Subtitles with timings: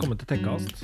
[0.00, 0.78] Velkommen til Tekkast,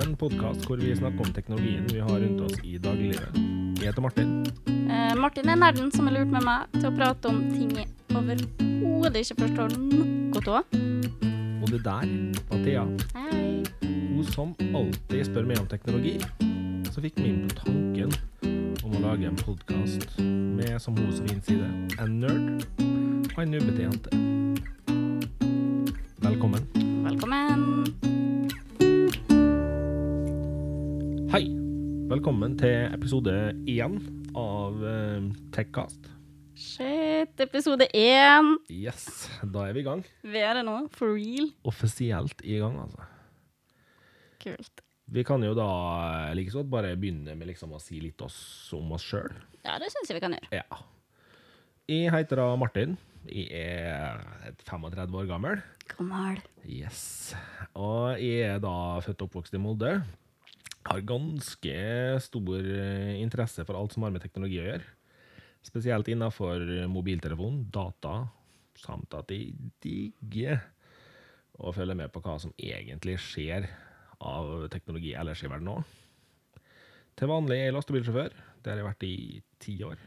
[0.00, 3.34] en podkast hvor vi snakker om teknologien vi har rundt oss i dagliglivet.
[3.76, 4.30] Jeg heter Martin.
[4.64, 7.90] Eh, Martin er nerden som har lurt med meg til å prate om ting jeg
[8.16, 10.72] overhodet ikke forstår noe av.
[10.72, 12.14] Og det der
[12.48, 13.60] var Thea, Hei.
[13.82, 16.14] hun som alltid spør meg om teknologi.
[16.88, 18.16] Så fikk meg inn på tanken
[18.86, 22.64] om å lage en podkast med, som hun så fint sier det, en nerd
[23.36, 24.16] og en nubbete jente.
[26.24, 26.64] Velkommen.
[27.04, 28.11] Velkommen.
[31.32, 31.46] Hei.
[32.10, 33.32] Velkommen til episode
[33.64, 33.94] én
[34.36, 36.10] av uh, Techcast.
[36.52, 38.50] Shit, episode én.
[38.68, 40.02] Yes, da er vi i gang.
[40.28, 41.48] Vi er det nå, for real.
[41.64, 43.08] Offisielt i gang, altså.
[44.44, 44.84] Kult.
[45.08, 45.70] Vi kan jo da
[46.28, 48.36] eh, like så godt bare begynne med liksom å si litt oss
[48.76, 49.32] om oss sjøl.
[49.64, 50.52] Ja, det syns jeg vi kan gjøre.
[50.60, 50.84] Ja.
[51.88, 52.98] Jeg heter da Martin.
[53.24, 54.20] Jeg er
[54.68, 55.64] 35 år gammel.
[55.96, 56.44] Gammel.
[56.68, 57.32] Yes.
[57.72, 60.02] Og jeg er da født og oppvokst i Molde.
[60.88, 61.76] Har ganske
[62.24, 64.86] stor eh, interesse for alt som har med teknologi å gjøre.
[65.62, 68.24] Spesielt innenfor mobiltelefon, data,
[68.82, 69.52] samt at de
[69.84, 70.58] digger
[71.62, 73.68] å følge med på hva som egentlig skjer
[74.22, 75.84] av teknologi ellers i verden òg.
[77.18, 78.34] Til vanlig er jeg lastebilsjåfør.
[78.62, 79.16] Det har jeg vært i
[79.62, 80.00] ti år.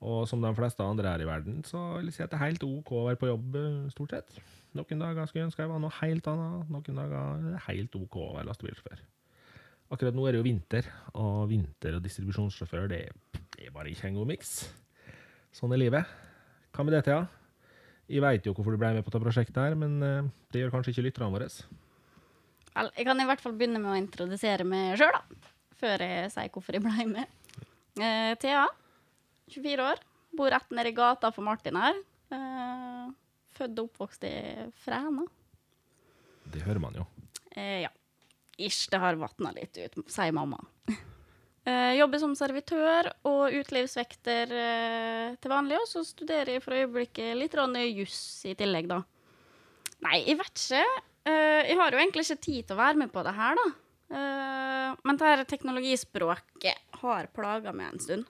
[0.00, 2.46] Og som de fleste andre her i verden, så vil jeg si at det er
[2.48, 4.40] helt OK å være på jobb, eh, stort sett.
[4.78, 6.70] Noen dager skulle jeg ønske jeg var noe helt annet.
[6.72, 9.02] Noen dager er det helt OK å være lastebilsjåfør.
[9.90, 10.86] Akkurat nå er det jo vinter,
[11.18, 13.04] og vinter- og distribusjonssjåfør det
[13.60, 14.50] det er bare ikke en god miks.
[15.52, 16.12] Sånn er livet.
[16.72, 17.26] Hva med det, Thea?
[18.08, 20.72] Jeg veit jo hvorfor du ble med på dette prosjektet, her, men eh, det gjør
[20.72, 21.48] kanskje ikke lytterne våre.
[22.70, 25.52] Vel, jeg kan i hvert fall begynne med å introdusere meg sjøl, da.
[25.80, 27.36] Før jeg sier hvorfor jeg ble med.
[28.00, 28.64] Uh, Thea,
[29.52, 30.02] 24 år.
[30.40, 32.00] Bor rett nedi gata for Martin her.
[32.32, 33.12] Uh,
[33.58, 34.34] født og oppvokst i
[34.86, 35.28] Fræna.
[36.48, 37.04] Det hører man jo.
[37.52, 37.92] Uh, ja.
[38.66, 40.60] Ish, det har vatna litt ut, sier mamma.
[41.60, 47.36] Uh, jobber som servitør og utelivsvekter uh, til vanlig, og så studerer jeg for øyeblikket
[47.36, 47.56] litt
[47.98, 49.02] juss i tillegg, da.
[50.00, 50.84] Nei, jeg vet ikke.
[51.28, 53.70] Uh, jeg har jo egentlig ikke tid til å være med på det her, da.
[54.10, 58.24] Men det her teknologispråket har plaga meg en stund.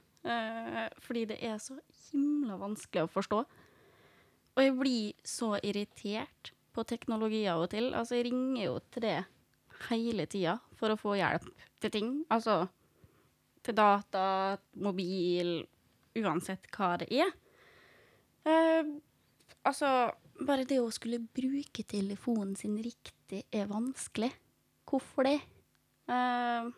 [1.01, 1.79] fordi det er så
[2.11, 3.39] himla vanskelig å forstå.
[4.59, 7.95] Og jeg blir så irritert på teknologi av og til.
[7.95, 9.15] Altså, jeg ringer jo til det
[9.89, 11.49] hele tida for å få hjelp
[11.81, 12.13] til ting.
[12.33, 12.65] Altså
[13.65, 15.61] til data, mobil,
[16.17, 17.33] uansett hva det er.
[18.49, 18.93] Eh,
[19.69, 19.91] altså,
[20.41, 24.33] bare det å skulle bruke telefonen sin riktig er vanskelig.
[24.89, 25.39] Hvorfor det?
[26.11, 26.71] Eh,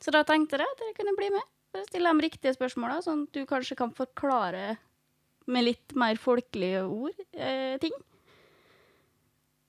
[0.00, 1.52] så da tenkte jeg at dere kunne bli med.
[1.74, 4.76] Bare stille de riktige spørsmåla, sånn at du kanskje kan forklare
[5.50, 7.94] med litt mer folkelige ord eh, ting.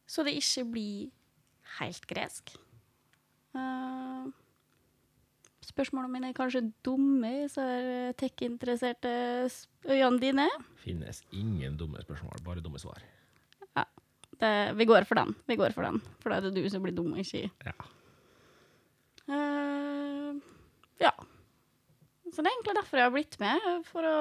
[0.08, 1.10] Så det ikke blir
[1.80, 2.54] helt gresk.
[3.58, 4.28] Uh,
[5.68, 9.12] spørsmålene mine er kanskje dumme, så er tech-interesserte
[9.50, 10.48] s- øynene dine.
[10.84, 13.02] Finnes ingen dumme spørsmål, bare dumme svar.
[14.38, 15.32] Det, vi går for den.
[15.50, 15.96] Vi går for den.
[16.22, 17.48] For da er det du som blir dum, ikke.
[17.66, 17.72] Ja.
[19.28, 20.38] Uh,
[21.02, 21.10] ja.
[22.30, 23.66] Så det er egentlig derfor jeg har blitt med.
[23.90, 24.18] For å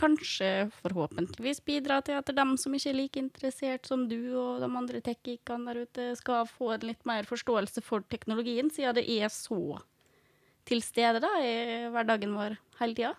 [0.00, 4.68] kanskje, forhåpentligvis, bidra til at dem som ikke er like interessert som du og de
[4.68, 9.32] andre tech-geekene der ute, skal få en litt mer forståelse for teknologien, siden det er
[9.32, 9.80] så
[10.68, 13.14] til stede da, i hverdagen vår hele tida.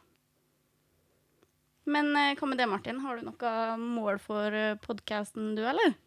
[1.83, 3.01] Men eh, hva med det, Martin?
[3.03, 5.97] Har du noe mål for podkasten, du, eller?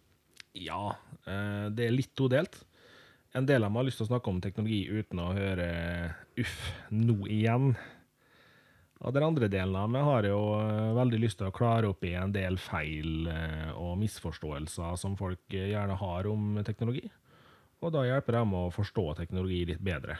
[0.56, 0.97] Ja,
[1.28, 2.62] eh, det er litt todelt.
[3.37, 5.69] En del av meg har lyst til å snakke om teknologi uten å høre
[6.41, 6.56] uff,
[6.88, 7.75] nå igjen.
[9.04, 12.04] Og den andre delen av meg har jo eh, veldig lyst til å klare opp
[12.06, 17.04] i en del feil eh, og misforståelser som folk eh, gjerne har om teknologi.
[17.84, 20.16] Og da hjelper dem å forstå teknologi litt bedre.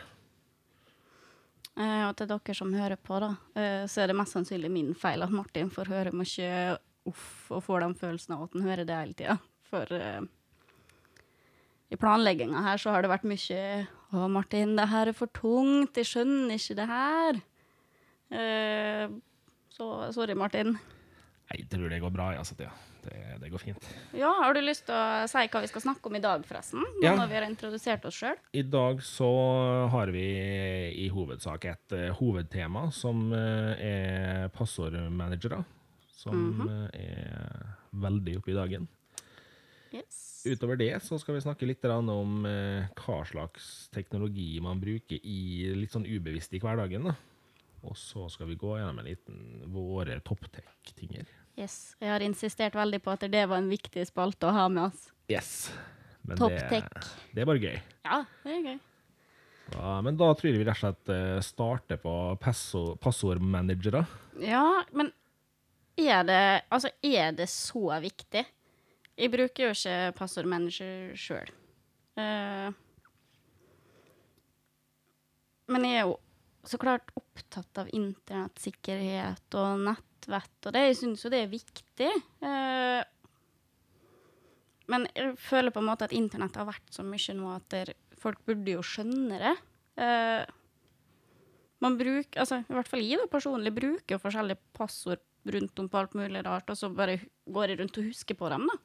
[1.77, 3.35] Og til dere som hører på, da,
[3.85, 6.77] så er det mest sannsynlig min feil at Martin får høre mye
[7.09, 9.35] uff og får den følelsen av at han hører det hele tida.
[9.69, 9.93] For
[11.93, 13.61] i planlegginga her så har det vært mye
[14.17, 17.43] Å, Martin, det her er for tungt, jeg skjønner ikke det her.
[18.31, 19.09] Eh,
[19.77, 20.77] så sorry, Martin.
[21.47, 22.67] Nei, Jeg tror det går bra, altså, det,
[23.05, 23.85] det, det går fint.
[24.17, 26.83] Ja, har du lyst til å si hva vi skal snakke om i dag, forresten?
[26.83, 27.15] Nå Ja.
[27.19, 28.41] når vi har introdusert oss sjøl.
[28.57, 29.29] I dag så
[29.93, 30.25] har vi
[31.05, 35.63] i hovedsak et eh, hovedtema som eh, er passordmanagere.
[36.17, 38.89] Som eh, er veldig oppe i dagen.
[39.95, 40.43] Yes.
[40.47, 45.95] Utover det så skal vi snakke litt om hva slags teknologi man bruker i litt
[45.95, 47.07] sånn ubevisst i hverdagen.
[47.07, 47.15] da.
[47.85, 51.27] Og så skal vi gå gjennom en liten våre topptech-tinger.
[51.57, 51.97] yes.
[52.01, 55.11] Jeg har insistert veldig på at det var en viktig spalte å ha med oss.
[55.31, 55.71] Yes.
[56.27, 56.83] Men det,
[57.35, 57.77] det er bare gøy.
[58.05, 58.79] Ja, det er gøy.
[59.77, 62.13] Ja, men da tror jeg vi rett og slett eh, starter på
[62.43, 64.05] passo- passordmanagere.
[64.43, 65.13] Ja, men
[65.99, 68.45] er det Altså, er det så viktig?
[69.17, 71.49] Jeg bruker jo ikke passordmanager sjøl.
[75.67, 76.15] men jeg er jo
[76.71, 82.11] så klart opptatt av internettsikkerhet og nettvett, og det, jeg syns jo det er viktig.
[82.43, 83.03] Eh,
[84.91, 87.95] men jeg føler på en måte at internett har vært så mye nå at der,
[88.19, 89.55] folk burde jo skjønne det.
[90.03, 90.43] Eh,
[91.85, 95.23] man bruker, altså i hvert fall jeg da personlig bruker jo forskjellige passord
[95.53, 98.51] rundt om på alt mulig rart, og så bare går jeg rundt og husker på
[98.51, 98.79] dem, da.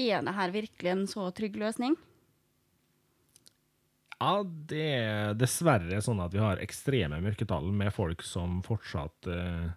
[0.00, 1.96] Er det her virkelig en så trygg løsning?
[4.20, 9.70] Ja, det er dessverre sånn at vi har ekstreme mørketall med folk som fortsatt eh,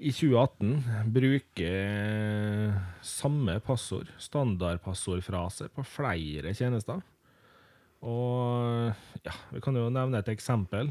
[0.00, 7.02] i 2018 bruker samme passord, standardpassordfrase, på flere tjenester.
[8.08, 8.88] Og
[9.26, 10.88] ja, vi kan jo nevne et eksempel.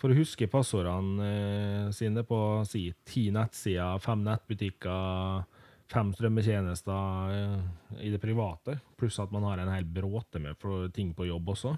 [0.00, 5.44] For å huske passordene eh, sine på si ti nettsider, fem nettbutikker,
[5.90, 10.60] fem strømmetjenester eh, i det private, pluss at man har en hel bråte med
[10.94, 11.74] ting på jobb også,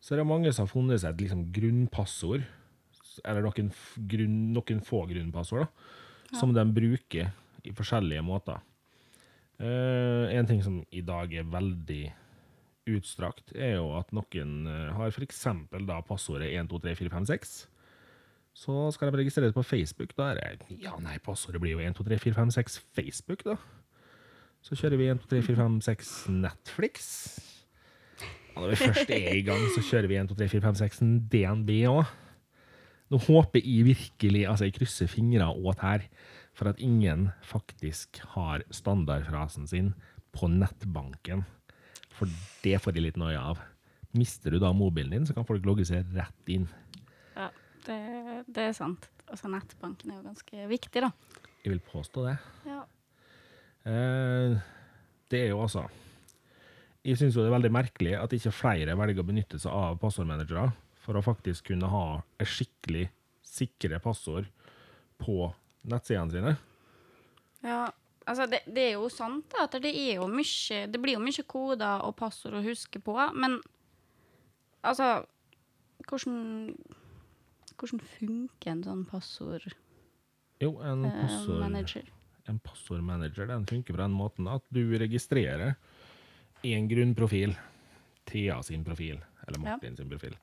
[0.00, 2.46] så er det mange som har funnet seg et liksom grunnpassord,
[3.26, 3.68] eller noen,
[4.08, 7.32] grunn, noen få grunnpassord, da, som de bruker
[7.66, 8.62] i forskjellige måter.
[9.60, 12.04] Uh, en ting som i dag er veldig
[12.88, 17.52] utstrakt, er jo at noen eh, har eksempel passordet 1, 2, 3, 4, 5, 6.
[18.60, 20.12] Så skal de registreres på Facebook.
[20.18, 23.44] Da er det Ja, nei, passordet blir jo 1, 2, 3, 4, 5, 6 Facebook,
[23.46, 23.56] da.
[24.60, 26.10] Så kjører vi 1, 2, 3, 4, 5, 6
[26.42, 27.06] Netflix.
[28.52, 30.80] Og når vi først er i gang, så kjører vi 1, 2, 3, 4, 5,
[30.82, 31.00] 6
[31.32, 32.10] DNB òg.
[33.10, 36.04] Nå håper jeg virkelig, altså jeg krysser fingre og tær,
[36.54, 39.94] for at ingen faktisk har standardfrasen sin
[40.36, 41.46] på nettbanken.
[42.14, 42.28] For
[42.62, 43.64] det får de litt noia av.
[44.12, 46.68] Mister du da mobilen din, så kan folk logge seg rett inn.
[47.86, 48.00] Det,
[48.48, 49.08] det er sant.
[49.30, 51.12] Altså, nettbanken er jo ganske viktig, da.
[51.62, 52.36] Jeg vil påstå det.
[52.68, 52.82] Ja.
[53.88, 54.58] Eh,
[55.30, 55.86] det er jo altså
[57.00, 59.96] Jeg syns jo det er veldig merkelig at ikke flere velger å benytte seg av
[60.02, 60.66] passordmanagere
[61.00, 62.04] for å faktisk kunne ha
[62.36, 63.06] et skikkelig
[63.46, 64.50] sikre passord
[65.20, 65.48] på
[65.88, 66.52] nettsidene sine.
[67.64, 67.86] Ja,
[68.28, 71.24] altså det, det er jo sant da, at det er jo mye Det blir jo
[71.24, 73.58] mye koder og passord å huske på, men
[74.84, 75.22] altså
[76.08, 76.76] Hvordan
[77.80, 79.76] Hvordan funker en sånn passordmanager?
[80.60, 82.10] Jo, en passord...
[82.50, 85.78] en passordmanager den funker på den måten at du registrerer
[86.66, 87.54] en grunnprofil,
[88.28, 90.36] Thea sin profil, eller Martin sin profil.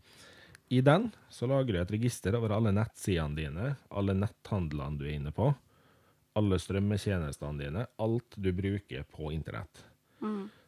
[0.73, 5.13] I den så lager du et register over alle nettsidene dine, alle netthandlene du er
[5.19, 5.51] inne på,
[6.37, 9.85] alle strømmetjenestene dine, alt du bruker på internett.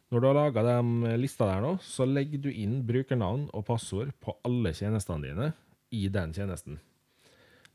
[0.10, 4.14] Når du har laga de lista der nå, så legger du inn brukernavn og passord
[4.22, 5.50] på alle tjenestene dine
[5.92, 6.80] i den tjenesten.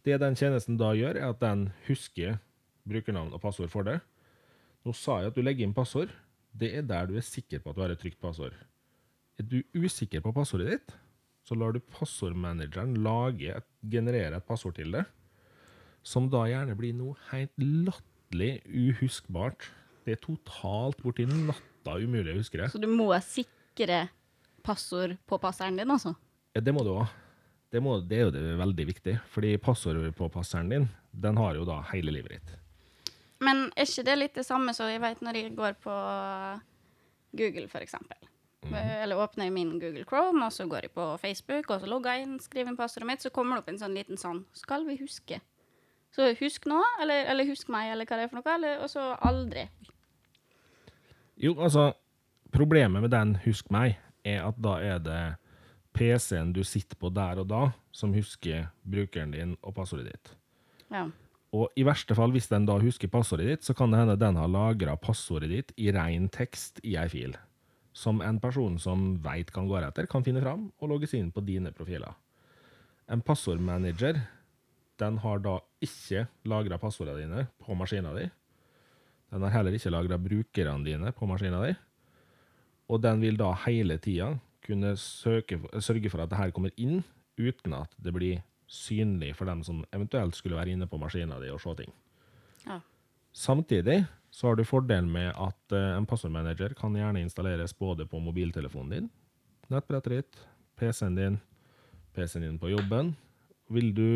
[0.05, 2.39] Det den tjenesten da gjør, er at den husker
[2.89, 4.03] brukernavn og passord for deg.
[4.85, 6.13] Nå sa jeg at du legger inn passord.
[6.53, 8.55] Det er der du er sikker på at du har et trygt passord.
[9.41, 10.93] Er du usikker på passordet ditt,
[11.45, 15.09] så lar du passordmanageren lage et, generere et passord til deg,
[16.05, 19.67] som da gjerne blir noe helt latterlig uhuskbart.
[20.05, 22.71] Det er totalt borti natta umulig å huske det.
[22.73, 24.05] Så du må sikre
[24.65, 26.15] passord på passeren din, altså?
[26.55, 27.09] Ja, det må du òg.
[27.75, 31.57] Det, må, det er jo det veldig viktig, fordi passordet på passeren din, den har
[31.59, 32.53] jo da hele livet ditt.
[33.43, 35.97] Men er ikke det litt det samme som jeg vet når jeg går på
[37.35, 38.31] Google, for eksempel?
[38.71, 42.29] Eller åpner min Google Chrome, og så går jeg på Facebook, og så logger jeg
[42.29, 44.97] inn, skriver inn passordet mitt, så kommer det opp en sånn liten sånn Skal vi
[45.03, 45.43] huske?
[46.15, 48.91] Så husk nå, eller, eller husk meg, eller hva det er for noe, eller, og
[48.93, 49.67] så aldri.
[51.43, 51.91] Jo, altså,
[52.55, 55.23] problemet med den Husk meg, er at da er det
[55.95, 60.33] PC-en du sitter på der og da, som husker brukeren din og passordet ditt.
[60.93, 61.07] Ja.
[61.55, 64.39] Og i verste fall, hvis den da husker passordet ditt, så kan det hende den
[64.41, 67.37] har lagra passordet ditt i ren tekst i ei fil.
[67.95, 71.35] Som en person som veit kan gå etter, kan finne fram og logge seg inn
[71.35, 72.17] på dine profiler.
[73.07, 74.19] En passordmanager
[74.99, 78.29] den har da ikke lagra passordene dine på maskina di.
[79.35, 81.73] Den har heller ikke lagra brukerne dine på maskina di.
[82.91, 84.35] Og den vil da hele tida
[84.65, 87.03] kunne søke, sørge for at det her kommer inn,
[87.39, 91.51] uten at det blir synlig for dem som eventuelt skulle være inne på maskina di
[91.53, 91.93] og se ting.
[92.65, 92.81] Ja.
[93.35, 94.05] Samtidig
[94.35, 98.95] så har du fordelen med at eh, en passordmanager kan gjerne installeres både på mobiltelefonen
[98.95, 99.11] din,
[99.71, 100.41] nettbrettet ditt,
[100.81, 101.39] PC-en din,
[102.17, 103.13] PC-en din på jobben.
[103.71, 104.09] Vil du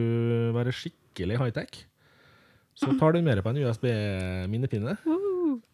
[0.56, 1.84] være skikkelig high-tech,
[2.78, 4.92] Så tar du med deg på en USB-minnepinne,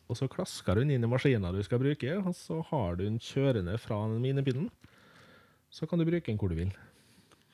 [0.08, 3.04] og så klasker du den inn i maskinen du skal bruke, og så har du
[3.06, 4.68] den kjørende fra den minnepinnen.
[5.74, 6.72] Så kan du bruke den hvor du vil.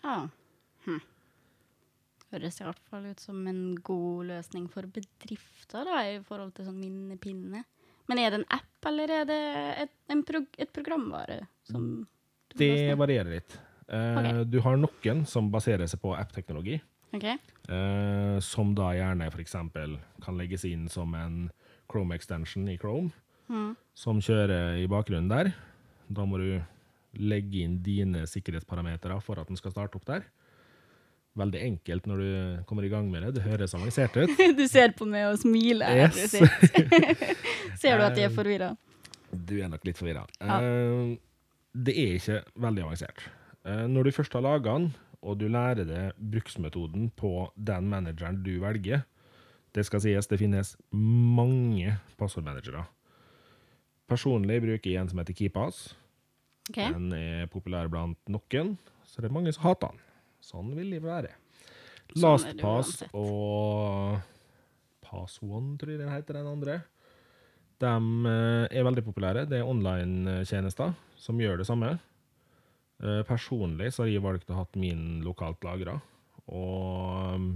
[0.02, 0.26] Ja.
[0.86, 1.00] Hm.
[2.30, 6.68] Høres i hvert fall ut som en god løsning for bedrifter da, i forhold til
[6.68, 7.64] sånn minnepinne.
[8.10, 9.40] Men er det en app, eller er det
[9.86, 11.44] et, en prog et programvare?
[11.70, 12.06] som
[12.58, 13.58] Det varierer litt.
[13.90, 14.44] Eh, okay.
[14.50, 16.80] Du har noen som baserer seg på app-teknologi,
[17.14, 17.38] Okay.
[17.66, 19.56] eh, som da gjerne f.eks.
[20.22, 21.48] kan legges inn som en
[21.90, 23.10] Chrome extension i Chrome,
[23.50, 23.72] Mm.
[23.98, 25.48] som kjører i bakgrunnen der.
[26.08, 26.60] Da må du
[27.18, 30.22] legge inn dine sikkerhetsparametere for at den skal starte opp der.
[31.38, 33.32] Veldig enkelt når du kommer i gang med det.
[33.38, 34.30] Det høres avansert ut.
[34.58, 36.06] Du ser på meg og smiler.
[36.06, 36.30] Yes.
[37.80, 38.70] Ser du at jeg er forvirra?
[39.30, 40.24] Du er nok litt forvirra.
[40.40, 40.58] Ja.
[40.62, 41.12] Eh,
[41.74, 43.22] det er ikke veldig avansert.
[43.64, 44.88] Eh, når du først har laga den,
[45.22, 49.02] og du lærer deg bruksmetoden på den manageren du velger
[49.74, 52.84] Det skal sies, det finnes mange passordmanagere.
[54.10, 55.92] Personlig bruker jeg en som heter KeePass.
[56.70, 56.90] Okay.
[56.94, 60.02] Den er populær blant noen, så det er mange som hater den.
[60.42, 61.34] Sånn vil være.
[62.10, 63.14] Sånn det LastPass uansett.
[63.14, 64.18] og
[65.06, 66.80] PassOne, tror jeg den heter, den andre.
[67.80, 67.90] De
[68.30, 69.46] eh, er veldig populære.
[69.50, 71.94] Det er online-tjenester som gjør det samme.
[73.00, 75.96] Eh, Personlig så har jeg valgt å ha min lokalt lagra,
[76.50, 77.48] og um,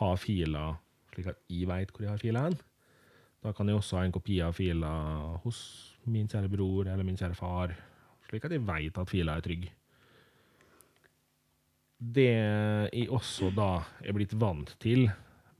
[0.00, 0.80] ha filer
[1.16, 2.58] slik at jeg vet hvor jeg har filer hen.
[3.42, 4.92] Da kan jeg også ha en kopi av fila
[5.44, 5.58] hos
[6.10, 7.74] min kjære bror eller min kjære far,
[8.28, 9.68] slik at jeg vet at fila er trygg.
[11.96, 13.70] Det jeg også da
[14.04, 15.06] er blitt vant til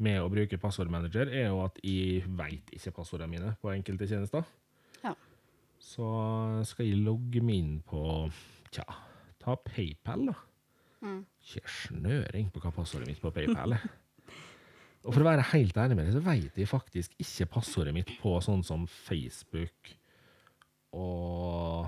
[0.02, 4.44] med å bruke passordmanager, er jo at jeg vet ikke passordene mine på enkelte tjenester.
[5.00, 5.14] Ja.
[5.80, 6.08] Så
[6.68, 8.02] skal jeg logge meg inn på
[8.74, 8.84] Tja,
[9.40, 10.34] ta PayPal, da.
[11.06, 11.22] Mm.
[11.46, 13.86] Ikke snøring på hva passordet mitt på PayPal er.
[15.06, 18.08] Og for å være helt ærlig med deg, så vet jeg faktisk ikke passordet mitt
[18.18, 19.92] på sånn som Facebook
[20.96, 21.86] og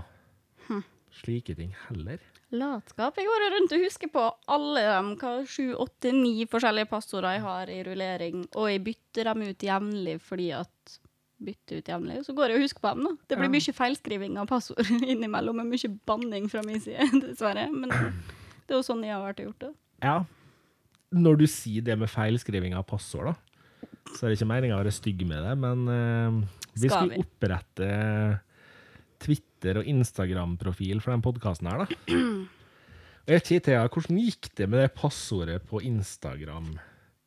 [1.18, 2.20] slike ting heller.
[2.54, 3.16] Latskap.
[3.18, 4.22] Jeg går rundt og husker på
[4.54, 9.42] alle de sju, åtte, ni forskjellige passordene jeg har i rullering, og jeg bytter dem
[9.48, 10.94] ut jevnlig fordi at
[11.42, 13.04] bytter ut jevnlig, så går jeg og husker på dem.
[13.04, 13.12] da.
[13.28, 13.54] Det blir Ja.
[13.56, 17.66] mye feilskriving av passord innimellom, og mye banning fra min side, dessverre.
[17.72, 19.72] Men det er jo sånn jeg har vært og gjort det.
[20.02, 20.16] Ja.
[21.14, 24.82] Når du sier det med feilskriving av passord, da, så er det ikke meninga å
[24.82, 27.22] være stygg med det, men uh, vi Skal vi?
[27.22, 27.88] opprette
[29.22, 32.12] Twitter- og Instagram-profil for den podkasten her, da.
[33.28, 36.70] Og jeg vet ikke, Thea, hvordan gikk det med det passordet på Instagram?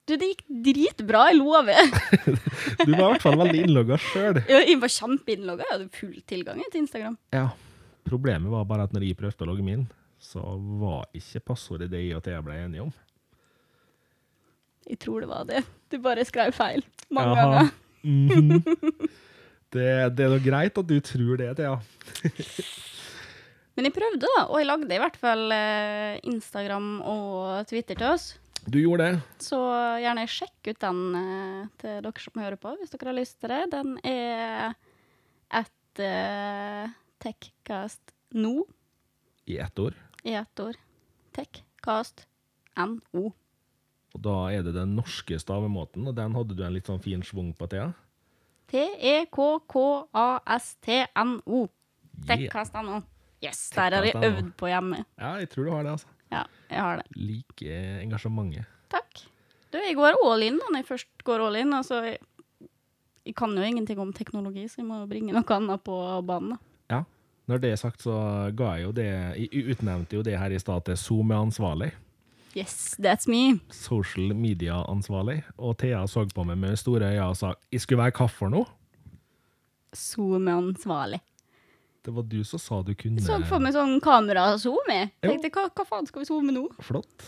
[0.10, 1.92] Du, det gikk dritbra, jeg lover.
[2.88, 4.40] Du var i hvert fall veldig innlogga sjøl.
[4.50, 7.20] Jeg var kjempeinnlogga, jeg hadde full tilgang til Instagram.
[7.36, 7.52] Ja.
[8.10, 9.86] Problemet var bare at når jeg prøvde å logge meg inn,
[10.22, 10.42] så
[10.82, 12.92] var ikke passordet det jeg og Thea ble enige om.
[14.90, 15.62] Jeg tror det var det.
[15.92, 16.84] Du bare skrev feil
[17.14, 17.44] mange Jaha.
[17.44, 17.72] ganger.
[18.02, 18.64] Mhm.
[19.74, 21.76] det, det er nå greit at du tror det, Thea.
[23.78, 28.10] Men jeg prøvde, da, og jeg lagde i hvert fall eh, Instagram og Twitter til
[28.12, 28.26] oss.
[28.68, 29.22] Du gjorde det.
[29.42, 29.58] Så
[30.04, 33.54] gjerne sjekk ut den eh, til dere som hører på, hvis dere har lyst til
[33.54, 33.62] det.
[33.72, 34.76] Den er
[35.62, 38.54] et uh, Techcast nå,
[39.50, 39.96] I ett ord?
[40.24, 40.78] i ett ord.
[41.36, 42.26] Techcast
[42.78, 43.32] NO.
[44.16, 47.22] Og da er det den norske stavemåten, og den hadde du en litt sånn fin
[47.26, 47.88] schwung på, Thea.
[47.92, 47.94] E
[48.72, 51.60] T-E-K-K-A-S-T-N-O.
[52.30, 53.02] Yeah.
[53.42, 54.98] Yes, der har jeg øvd på hjemme.
[55.18, 56.08] Ja, jeg tror du har det, altså.
[56.32, 57.06] Ja, jeg har det.
[57.18, 57.68] Like
[58.04, 58.66] engasjementet.
[58.92, 59.12] Takk.
[59.72, 61.74] Du, jeg går all in da, når jeg først går all in.
[61.74, 62.18] Altså, jeg,
[63.26, 65.96] jeg kan jo ingenting om teknologi, så jeg må bringe noe annet på
[66.28, 66.50] banen.
[66.54, 66.58] da.
[66.92, 67.02] Ja.
[67.50, 68.14] Når det er sagt, så
[68.56, 71.92] ga jeg jo det Jeg utnevnte jo det her i stad til SoMe-ansvarlig.
[72.56, 73.60] Yes, that's me.
[73.72, 75.44] Social media-ansvarlig.
[75.58, 78.50] Og Thea så på meg med store øyne og sa 'Jeg skulle være hva for
[78.50, 78.68] noe?'
[79.96, 81.20] Zoom-ansvarlig.
[82.04, 85.12] Det var du som sa du kunne Jeg så for meg sånn kamera-zoom i.
[85.22, 86.68] Tenkte, hva, hva faen skal vi zoome nå?
[86.82, 87.26] Flott.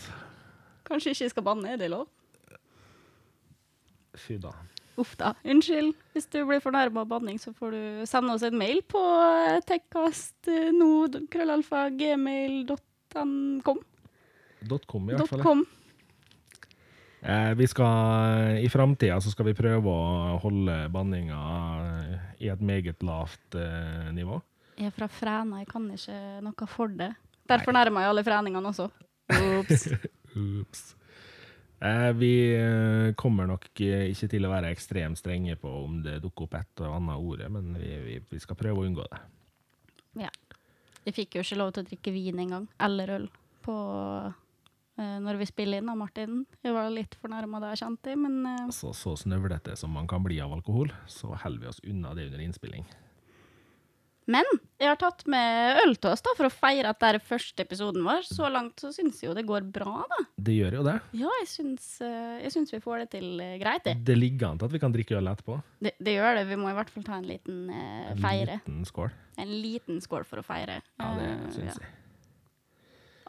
[0.84, 2.08] Kanskje ikke jeg skal banne, er det lov?
[4.16, 4.50] Fy da.
[4.98, 5.34] Uff da.
[5.44, 5.94] Unnskyld.
[6.12, 9.62] Hvis du blir fornærma av banning, så får du sende oss en mail på eh,
[14.64, 14.88] tekkastno, krøllalfa, gmail.com.
[14.88, 15.42] .com i hvert fall.
[15.42, 15.64] .com.
[17.24, 21.38] Eh, vi skal, I framtida så skal vi prøve å holde banninga
[22.38, 24.40] i et meget lavt eh, nivå.
[24.76, 27.14] Jeg er fra Fræna, jeg kan ikke noe for det.
[27.48, 28.90] Derfor nærmer jeg alle fræningene også.
[29.60, 29.88] Ops.
[31.84, 36.46] Eh, vi eh, kommer nok ikke til å være ekstremt strenge på om det dukker
[36.46, 39.18] opp et og annet ord, men vi, vi, vi skal prøve å unngå det.
[40.22, 40.30] Ja.
[41.04, 43.26] Jeg fikk jo ikke lov til å drikke vin engang, eller øl,
[43.66, 43.74] på
[44.96, 46.44] når vi spiller inn, da, Martin.
[46.62, 50.06] Jeg var litt fornærma da jeg kjente det, men eh, Så, så snøvlete som man
[50.10, 52.84] kan bli av alkohol, så holder vi oss unna det under innspilling.
[54.24, 54.46] Men
[54.80, 57.60] jeg har tatt med øl til oss da, for å feire at det er første
[57.60, 58.22] episoden vår.
[58.24, 60.20] Så langt så syns jeg jo det går bra, da.
[60.46, 60.94] Det gjør jo det.
[61.20, 63.98] Ja, jeg syns, eh, jeg syns vi får det til eh, greit, det.
[64.08, 65.58] Det ligger an til at vi kan drikke øl etterpå.
[65.84, 65.92] det.
[66.00, 66.46] Det gjør det.
[66.48, 69.12] Vi må i hvert fall ta en liten eh, En liten skål.
[69.44, 70.78] En liten skål for å feire.
[71.02, 71.92] Ja, det Eh, syns ja, jeg.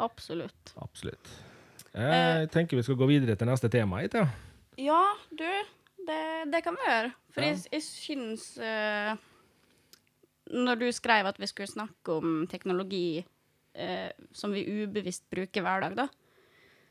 [0.07, 0.73] Absolutt.
[0.79, 1.33] Absolutt.
[1.95, 4.25] Jeg tenker vi skal gå videre til neste tema Ikke?
[4.25, 4.27] ja.
[4.75, 5.47] Ja, du,
[6.07, 6.21] det,
[6.51, 7.13] det kan vi gjøre.
[7.31, 7.53] For Ja.
[7.53, 9.15] jeg, jeg syns uh,
[10.51, 15.85] Når du skrev at vi skulle snakke om teknologi uh, som vi ubevisst bruker hver
[15.85, 16.07] dag, da,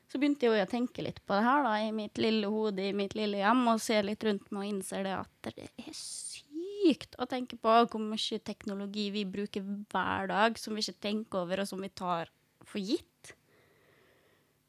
[0.09, 2.97] så begynte jeg å tenke litt på det her da, i mitt lille hode, i
[2.97, 7.17] mitt lille hjem, og se litt rundt meg og innser det at det er sykt
[7.21, 11.61] å tenke på hvor mye teknologi vi bruker hver dag som vi ikke tenker over,
[11.61, 12.33] og som vi tar
[12.65, 13.35] for gitt.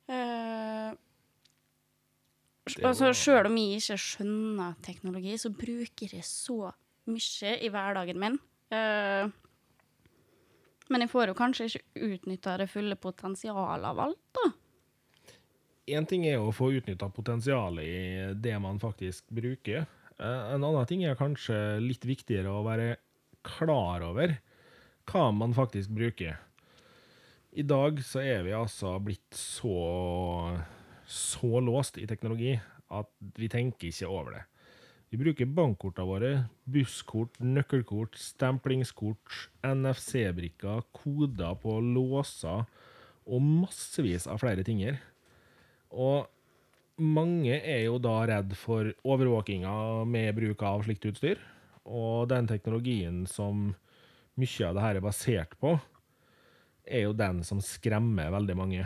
[0.08, 6.72] Eh, Det Altså, Sjøl om jeg ikke skjønner teknologi, så bruker jeg så
[7.06, 8.40] mye i hverdagen min.
[8.74, 9.30] Uh,
[10.90, 14.48] men jeg får jo kanskje ikke utnytta det fulle potensialet av alt, da.
[15.96, 19.86] Én ting er å få utnytta potensialet i det man faktisk bruker.
[20.18, 22.96] Eh, En annen ting er kanskje litt viktigere å være
[23.46, 24.40] klar over
[25.12, 26.40] hva man faktisk bruker.
[27.54, 29.78] I dag så er vi altså blitt så
[31.08, 32.56] så låst i teknologi
[32.94, 34.44] at vi tenker ikke over det.
[35.14, 36.32] Vi bruker bankkortene våre,
[36.68, 42.66] busskort, nøkkelkort, stemplingskort, NFC-brikker, koder på låser
[43.26, 44.82] og massevis av flere ting.
[45.94, 46.26] Og
[47.02, 51.42] mange er jo da redd for overvåkinga med bruk av slikt utstyr.
[51.86, 53.70] Og den teknologien som
[54.36, 55.78] mye av det her er basert på,
[56.86, 58.86] er jo den som skremmer veldig mange.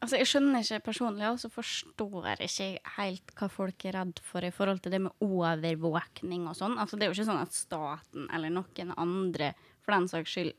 [0.00, 4.22] Altså, Jeg skjønner ikke personlig, og så forstår jeg ikke helt hva folk er redd
[4.24, 6.78] for i forhold til det med overvåkning og sånn.
[6.80, 9.52] Altså, Det er jo ikke sånn at staten eller noen andre
[9.84, 10.54] for den saks skyld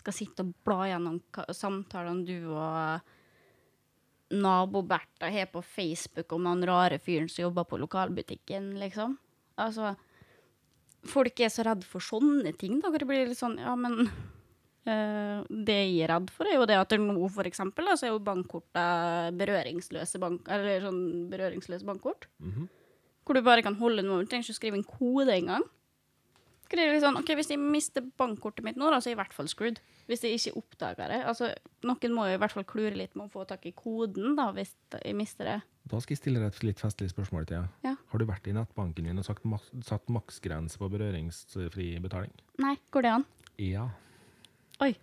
[0.00, 1.20] skal sitte og bla gjennom
[1.52, 3.12] samtalene du og
[4.32, 9.18] nabo-Bertha har på Facebook om den rare fyren som jobber på lokalbutikken, liksom.
[9.60, 9.92] Altså,
[11.04, 12.88] folk er så redd for sånne ting, da.
[12.88, 14.08] Det blir litt sånn, ja, men
[14.84, 18.14] det jeg er redd for, er jo det at nå, for eksempel, da, så er
[18.14, 22.26] jo bankkortet berøringsløse bank, eller sånn berøringsløse bankkort.
[22.42, 22.68] Mhm.
[23.22, 25.62] Hvor du bare kan holde noe, du trenger ikke å skrive en kode engang.
[26.72, 29.46] Sånn, ok, Hvis jeg mister bankkortet mitt nå, da, så er jeg i hvert fall
[29.50, 29.78] screwed.
[30.08, 31.18] Hvis jeg ikke oppdager det.
[31.28, 31.50] Altså,
[31.84, 34.46] Noen må jo i hvert fall klure litt med å få tak i koden da,
[34.56, 34.72] hvis
[35.04, 35.58] jeg mister det.
[35.86, 37.68] Da skal jeg stille deg et litt festlig spørsmål til deg.
[37.84, 37.92] Ja.
[38.10, 42.32] Har du vært i nettbanken din og sagt, mak- satt maksgrense på berøringsfri betaling?
[42.64, 43.26] Nei, går det an?
[43.60, 43.90] Ja.
[44.82, 44.94] Oi,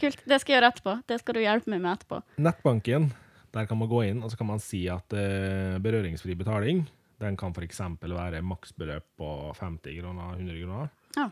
[0.00, 0.22] kult.
[0.24, 0.92] Det skal jeg gjøre etterpå.
[1.10, 2.20] Det skal du hjelpe meg med etterpå.
[2.40, 3.10] Nettbanken,
[3.52, 6.86] der kan man gå inn og så kan man si at uh, berøringsfri betaling
[7.18, 7.80] den kan f.eks.
[8.00, 10.92] være maksbeløp på 50 kroner, 100 kroner.
[11.18, 11.26] Ja.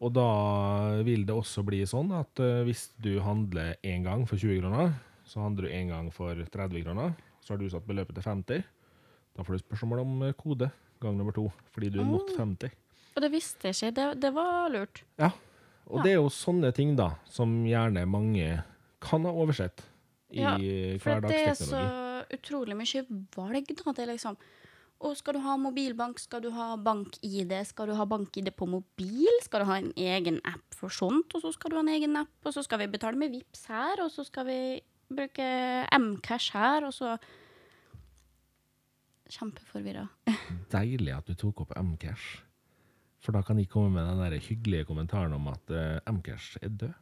[0.00, 0.30] Og da
[1.04, 4.94] vil det også bli sånn at uh, hvis du handler én gang for 20 kroner,
[5.28, 7.12] så handler du én gang for 30 kroner,
[7.44, 8.64] så har du satt beløpet til 50.
[9.36, 10.72] Da får du spørsmål om eh, kode
[11.04, 12.74] gang nummer to, fordi du er nådd 50.
[13.14, 13.94] Og det visste jeg ikke.
[14.00, 15.04] Det, det var lurt.
[15.20, 15.30] Ja,
[15.90, 18.62] og det er jo sånne ting da, som gjerne mange
[19.02, 19.84] kan ha oversett
[20.30, 20.54] i Ja,
[21.02, 21.84] For det er så
[22.30, 23.94] utrolig mye valg, da.
[23.96, 24.38] Det liksom
[25.00, 29.30] og skal du ha mobilbank, skal du ha bank-ID, skal du ha bank-ID på mobil,
[29.40, 32.18] skal du ha en egen app for sånt, og så skal du ha en egen
[32.20, 34.58] app, og så skal vi betale med VIPs her, og så skal vi
[35.08, 35.46] bruke
[35.96, 37.16] Mcash her, og så
[39.30, 40.04] Kjempeforvirra.
[40.74, 42.42] Deilig at du tok opp Mcash.
[43.20, 46.72] For da kan de komme med den der hyggelige kommentaren om at uh, Mcash er
[46.72, 46.94] død.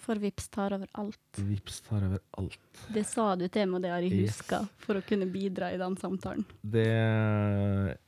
[0.00, 1.38] For Vips tar over alt.
[1.38, 2.80] Vips tar over alt.
[2.94, 4.38] Det sa du til meg, det har jeg Yes.
[4.40, 6.46] huska, for å kunne bidra i den samtalen.
[6.64, 7.98] Det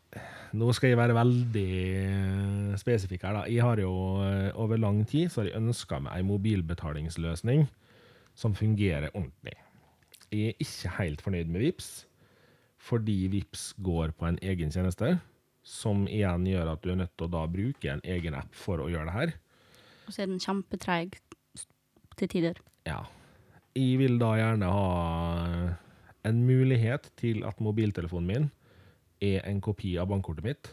[0.57, 3.43] Nå skal jeg være veldig eh, spesifikk her, da.
[3.53, 3.91] Jeg har jo
[4.25, 7.67] eh, over lang tid så har jeg ønska meg ei mobilbetalingsløsning
[8.39, 9.53] som fungerer ordentlig.
[10.33, 11.91] Jeg er ikke helt fornøyd med Vips,
[12.81, 15.19] fordi Vips går på en egen tjeneste,
[15.67, 18.83] som igjen gjør at du er nødt til å da bruke en egen app for
[18.83, 19.33] å gjøre det her.
[20.07, 21.19] Og så er den kjempetreig
[22.17, 22.61] til tider.
[22.87, 23.03] Ja.
[23.77, 24.87] Jeg vil da gjerne ha
[26.27, 28.47] en mulighet til at mobiltelefonen min
[29.23, 30.71] er en kopi av bankkortet mitt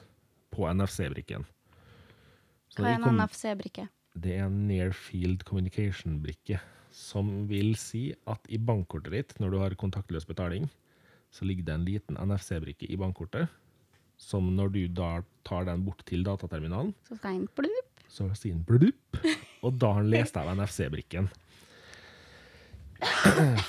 [0.54, 1.48] på NFC-brikken.
[2.78, 3.88] Hva er en NFC-brikke?
[4.14, 6.60] Det er en Near Field Communication-brikke,
[6.94, 10.70] som vil si at i bankkortet ditt, når du har kontaktløs betaling,
[11.34, 13.50] så ligger det en liten NFC-brikke i bankkortet,
[14.24, 17.90] som når du da tar den bort til dataterminalen, Så skal den blup.
[18.14, 19.20] så sier den blup,
[19.64, 21.30] og da har den lest av NFC-brikken.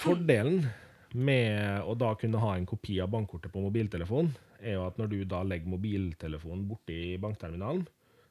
[0.03, 0.67] Fordelen
[1.15, 4.33] med å da kunne ha en kopi av bankkortet på mobiltelefonen,
[4.65, 7.85] er jo at når du da legger mobiltelefonen borti bankterminalen,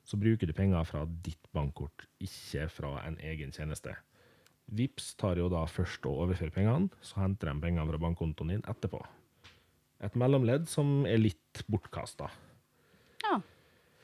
[0.04, 3.94] så bruker du penger fra ditt bankkort, ikke fra en egen tjeneste.
[4.74, 8.66] Vips tar jo da først og overfører pengene, så henter de pengene fra bankkontoen din
[8.68, 9.00] etterpå.
[10.04, 12.28] Et mellomledd som er litt bortkasta.
[13.24, 13.38] Ja.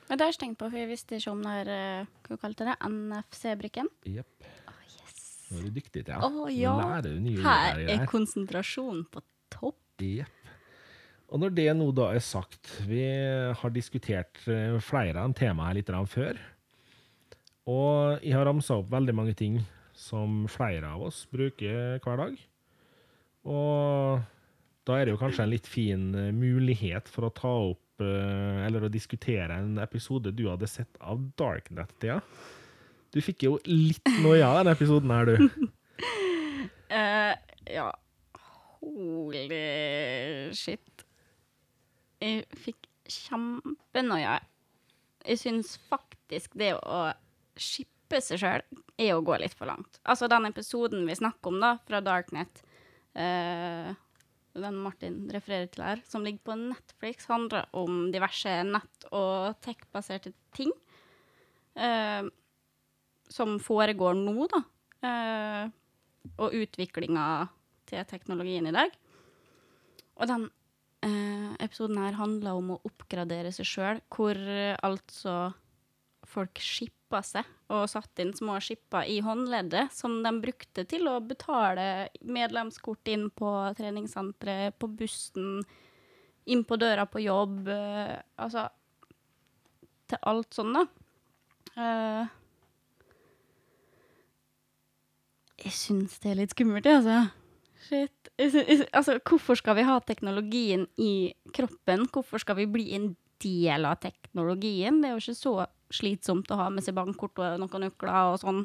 [0.07, 2.37] Men det har jeg tenkt på, for jeg visste ikke om det her, eh, hva
[2.41, 3.89] kalte det, NFC-brikken.
[4.09, 4.47] Jepp.
[4.71, 5.19] Oh, yes.
[5.51, 6.21] Nå er du dyktig, Thea.
[6.55, 6.75] Ja.
[6.79, 8.07] Lærer du nye Her er her.
[8.09, 9.21] konsentrasjonen på
[9.53, 9.77] topp.
[10.01, 10.35] Jepp.
[11.29, 13.03] Og når det nå da er sagt, vi
[13.53, 16.39] har diskutert eh, flere av temaene litt før.
[17.69, 19.59] Og jeg har ramsa opp veldig mange ting
[19.93, 22.39] som flere av oss bruker hver dag.
[23.45, 24.23] Og
[24.89, 28.65] da er det jo kanskje en litt fin eh, mulighet for å ta opp eh,
[28.65, 32.19] eller å diskutere en episode du hadde sett av Darknet, Thea.
[33.13, 35.69] Du fikk jo litt noia av den episoden her, du.
[36.93, 37.33] uh,
[37.77, 37.89] ja.
[38.79, 39.47] Holy
[40.55, 41.05] shit.
[42.21, 44.37] Jeg fikk kjempenoia.
[45.25, 47.09] Jeg syns faktisk det å
[47.59, 48.63] shippe seg sjøl
[48.99, 49.99] er å gå litt for langt.
[50.03, 52.63] Altså den episoden vi snakker om, da, fra Darknet,
[53.17, 53.91] eh,
[54.63, 60.33] den Martin refererer til her, som ligger på Netflix, handler om diverse nett- og tech-baserte
[60.55, 60.73] ting.
[61.75, 62.27] Eh,
[63.29, 64.63] som foregår nå, da.
[65.05, 65.69] Eh,
[66.39, 67.25] og utviklinga
[67.89, 68.93] til teknologien i dag.
[70.19, 70.49] Og den
[71.05, 75.53] eh, episoden her handler om å oppgradere seg sjøl, hvor eh, altså
[76.29, 81.19] folk shippa seg og satte inn små skipper i håndleddet som de brukte til å
[81.25, 85.63] betale medlemskort inn på treningssenteret, på bussen,
[86.49, 87.67] inn på døra på jobb.
[87.73, 88.67] Eh, altså
[90.09, 90.85] til alt sånn, da.
[91.79, 92.25] Uh,
[95.59, 97.19] jeg syns det er litt skummelt, jeg, altså.
[97.89, 98.31] Shit.
[98.39, 102.07] Altså, hvorfor skal vi ha teknologien i kroppen?
[102.11, 103.11] Hvorfor skal vi bli en
[103.43, 105.01] del av teknologien?
[105.01, 105.55] Det er jo ikke så
[105.93, 108.63] slitsomt å ha med seg bankkort og noen nøkler og sånn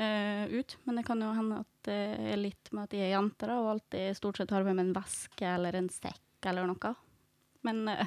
[0.00, 0.76] uh, ut.
[0.84, 2.00] Men det kan jo hende at det
[2.32, 4.88] er litt med at jeg er jente da, og alltid stort sett har med meg
[4.88, 6.94] en veske eller en sekk eller noe.
[7.66, 8.06] Men uh,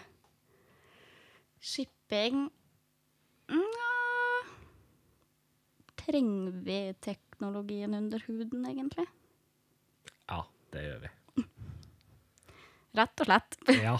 [1.63, 2.47] shipping
[3.45, 3.91] Nja
[6.05, 9.07] Trenger vi teknologien under huden, egentlig?
[10.29, 10.43] Ja,
[10.73, 11.09] det gjør vi.
[12.99, 13.57] Rett og slett.
[13.81, 13.95] Ja,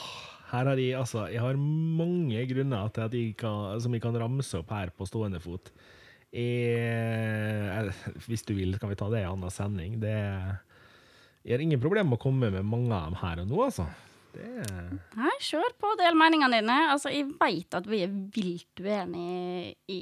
[0.52, 4.18] her har jeg altså Jeg har mange grunner til at jeg kan, som jeg kan
[4.22, 5.72] ramse opp her på stående fot.
[6.36, 10.00] Jeg, eh, hvis du vil, kan vi ta det i en annen sending.
[10.02, 10.16] Det
[11.46, 13.86] Jeg har ingen problem med å komme med mange av dem her og nå, altså.
[14.36, 14.66] Det
[15.16, 16.78] Nei, kjør på, del meningene dine.
[16.92, 20.02] Altså, jeg veit at vi er vilt uenige i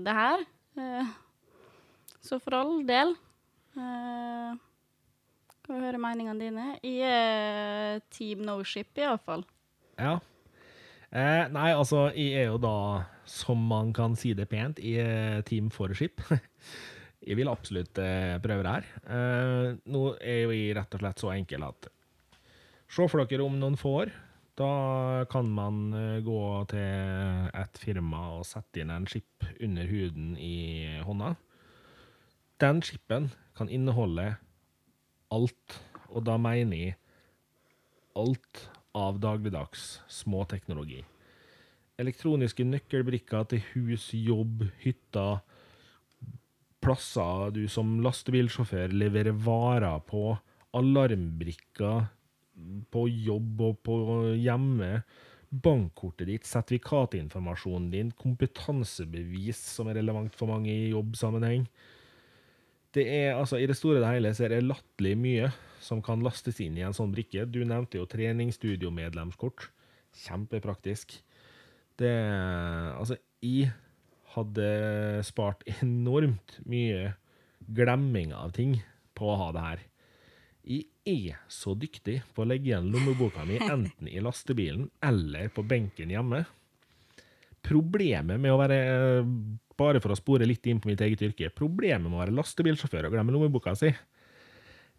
[0.00, 0.42] det her.
[0.80, 1.12] Eh,
[2.24, 3.14] så for all del
[3.80, 4.58] eh,
[5.64, 6.66] Kan vi høre meningene dine?
[6.82, 9.44] Er team no ship, iallfall.
[10.00, 10.16] Ja.
[11.10, 12.74] Eh, nei, altså, jeg er jo da,
[13.28, 16.22] som man kan si det pent, i eh, Team for skip.
[17.26, 18.90] jeg vil absolutt eh, prøve det her.
[19.04, 21.90] Eh, nå er jo jeg rett og slett så enkel at
[22.90, 24.10] Se for dere om noen få år.
[24.58, 26.40] Da kan man eh, gå
[26.72, 31.36] til et firma og sette inn en chip under huden i hånda.
[32.60, 34.34] Den chipen kan inneholde
[35.32, 35.78] alt,
[36.10, 36.98] og da mener jeg
[38.18, 41.04] alt av dagligdags småteknologi.
[42.00, 45.42] Elektroniske nøkkelbrikker til hus, jobb, hytter,
[46.80, 50.32] plasser du som lastebilsjåfør leverer varer på,
[50.76, 52.08] alarmbrikker
[52.92, 53.96] på jobb og på
[54.40, 55.02] hjemme,
[55.50, 61.66] bankkortet ditt, sertifikatinformasjonen din, kompetansebevis som er relevant for mange i jobbsammenheng.
[62.94, 65.50] Det er, altså, I det store og hele så er det latterlig mye
[65.80, 67.46] som kan lastes inn i en sånn brikke.
[67.46, 69.68] Du nevnte jo treningsstudio-medlemskort.
[70.24, 71.14] Kjempepraktisk.
[72.00, 72.14] Det
[72.98, 73.70] Altså, jeg
[74.34, 74.66] hadde
[75.26, 77.14] spart enormt mye
[77.70, 78.78] glemming av ting
[79.18, 79.86] på å ha det her.
[80.70, 85.64] Jeg er så dyktig på å legge igjen lommeboka mi enten i lastebilen eller på
[85.66, 86.44] benken hjemme.
[87.64, 88.80] Problemet med å være
[89.80, 91.48] Bare for å spore litt inn på mitt eget yrke.
[91.56, 93.94] Problemet med å være lastebilsjåfør og glemme lommeboka si,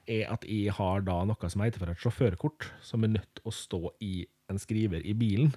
[0.09, 3.45] er at jeg har da noe som heter for et sjåførkort, som er nødt til
[3.45, 5.53] å stå i en skriver i bilen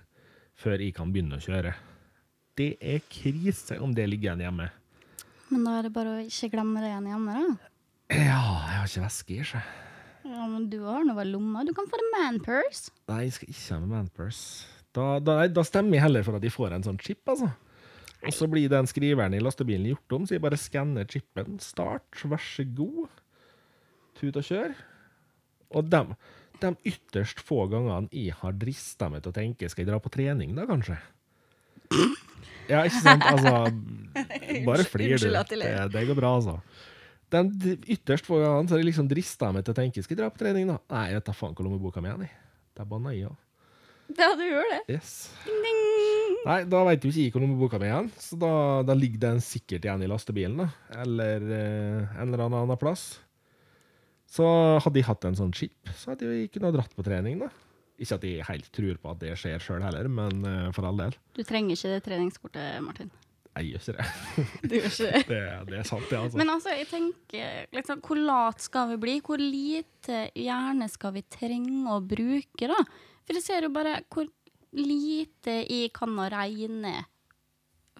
[0.60, 1.72] før jeg kan begynne å kjøre.
[2.54, 4.68] Det er krise om det ligger igjen hjemme.
[5.48, 7.72] Men da er det bare å ikke glemme det igjen hjemme, da.
[8.12, 9.72] Ja, jeg har ikke veske i seg.
[10.24, 11.64] Ja, men du har noe i lomma.
[11.66, 12.92] Du kan få det manpurse.
[13.10, 14.70] Nei, jeg skal ikke ha med manpurse.
[14.94, 17.50] Da, da, da stemmer jeg heller for at de får en sånn chip, altså.
[18.24, 21.58] Og så blir den skriveren i lastebilen gjort om, så jeg bare skanner chipen.
[21.62, 23.20] Start, vær så god.
[24.18, 24.74] tut og kjør.
[25.74, 26.02] Og de,
[26.62, 30.12] de ytterst få gangene jeg har drista meg til å tenke skal jeg dra på
[30.14, 30.96] trening, da kanskje?
[32.70, 33.24] Ja, ikke sant?
[33.28, 33.54] Altså,
[34.68, 35.28] bare flir, du.
[35.28, 36.60] Det, det går bra, altså.
[37.34, 40.22] De ytterst få gangene så har jeg liksom drista meg til å tenke skal jeg
[40.22, 40.78] dra på trening, da?
[40.94, 42.28] Nei, jeg vet da faen hvor lommeboka mi er.
[42.28, 42.36] jeg.
[42.78, 43.36] er banna i òg.
[44.14, 44.80] Ja, du gjør det.
[44.94, 45.32] Yes.
[46.44, 48.52] Nei, da veit jo ikke jeg hvor lommeboka mi er igjen, så da,
[48.84, 50.66] da ligger den sikkert igjen i lastebilen, da.
[51.00, 53.06] Eller eh, en eller annen plass.
[54.28, 54.44] Så
[54.82, 57.48] hadde jeg hatt en sånn chip, så hadde jeg kunnet ha dratt på trening, da.
[57.94, 61.00] Ikke at jeg helt tror på at det skjer sjøl heller, men eh, for all
[61.00, 61.16] del.
[61.36, 63.12] Du trenger ikke det treningskortet, Martin.
[63.54, 64.06] Jeg gjør ikke det.
[64.68, 65.24] Du gjør ikke det.
[65.30, 66.40] Det, det er sant, det, altså.
[66.40, 69.18] Men altså, jeg tenker liksom, Hvor lat skal vi bli?
[69.24, 72.80] Hvor lite hjerne skal vi trenge å bruke, da?
[73.24, 74.26] For jeg ser jo bare hvor
[74.74, 76.94] lite jeg kan å regne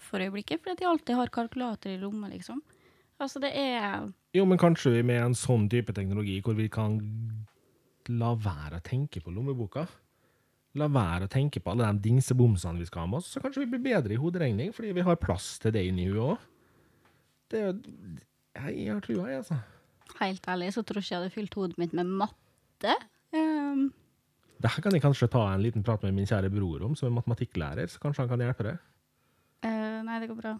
[0.05, 2.61] for øyeblikket, fordi jeg alltid har kalkulator i lomma, liksom.
[3.23, 6.99] Altså, det er Jo, men kanskje vi med en sånn type teknologi hvor vi kan
[8.11, 9.87] la være å tenke på lommeboka.
[10.75, 13.63] La være å tenke på alle de dingsebomsene vi skal ha med oss, så kanskje
[13.63, 16.49] vi blir bedre i hoderegning fordi vi har plass til det inni huet òg.
[17.51, 17.77] Det er jo
[18.55, 19.57] Jeg har trua, jeg, altså.
[20.21, 22.95] Helt ærlig så tror ikke jeg hadde fylt hodet mitt med matte.
[23.35, 23.89] Um,
[24.63, 27.09] Det her kan jeg kanskje ta en liten prat med min kjære bror om, som
[27.11, 28.83] er matematikklærer, så kanskje han kan hjelpe deg.
[29.67, 30.53] eh, nei, det går bra.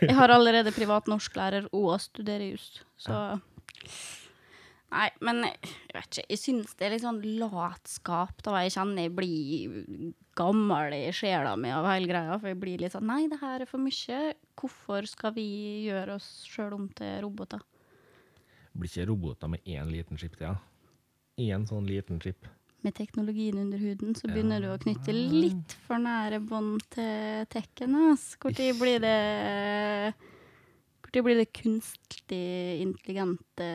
[0.00, 3.18] Jeg har allerede privat norsklærer og studerer jus, så
[4.94, 6.24] Nei, men jeg vet ikke.
[6.30, 8.60] Jeg syns det er litt sånn latskap, da.
[8.62, 12.36] Jeg kjenner jeg blir gammel i sjela mi av hele greia.
[12.38, 14.20] For jeg blir litt sånn Nei, det her er for mye.
[14.60, 15.46] Hvorfor skal vi
[15.88, 17.64] gjøre oss sjøl om til roboter?
[18.74, 20.54] Blir ikke roboter med én liten chip til, ja?
[21.42, 22.46] Én sånn liten chip.
[22.84, 27.94] Med teknologien under huden så begynner du å knytte litt for nære bånd til tekken.
[27.96, 29.14] Når blir det
[31.22, 33.66] blir det kunstig intelligente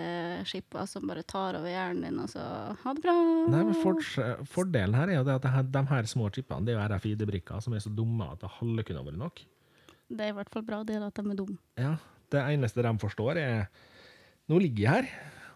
[0.50, 2.44] skipper som bare tar over hjernen din, og så
[2.82, 3.16] ha det bra?
[3.48, 4.02] Nei, men for,
[4.50, 7.64] Fordelen her er jo det at her, de her små chipene det er jo RFID-brikker
[7.64, 9.42] som er så dumme at det halve kunne vært nok.
[10.10, 11.58] Det er i hvert fall bra det at de er dumme.
[11.80, 11.96] Ja,
[12.30, 13.70] Det eneste de forstår, er
[14.50, 15.10] Nå ligger jeg her,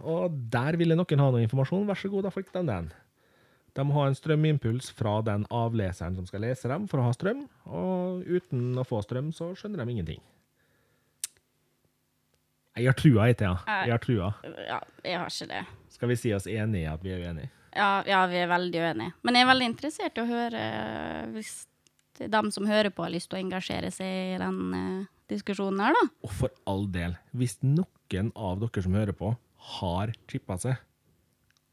[0.06, 1.88] og der ville noen ha noe informasjon.
[1.90, 2.92] Vær så god, da fikk de den.
[3.74, 7.16] De må ha en strømimpuls fra den avleseren som skal lese dem, for å ha
[7.16, 7.48] strøm.
[7.66, 10.22] Og uten å få strøm, så skjønner de ingenting.
[12.74, 13.58] Jeg har trua, ikke jeg.
[13.70, 14.30] Jeg har trua.
[14.66, 15.66] Ja, jeg har ikke det.
[15.94, 17.52] Skal vi si oss enige i at vi er uenige?
[17.74, 19.14] Ja, ja, vi er veldig uenige.
[19.26, 21.54] Men jeg er veldig interessert i å høre eh, hvis
[22.30, 25.98] er som hører på, har lyst til å engasjere seg i den eh, diskusjonen her,
[25.98, 26.08] da.
[26.26, 29.34] Og for all del, hvis noen av dere som hører på,
[29.80, 30.82] har chippa seg,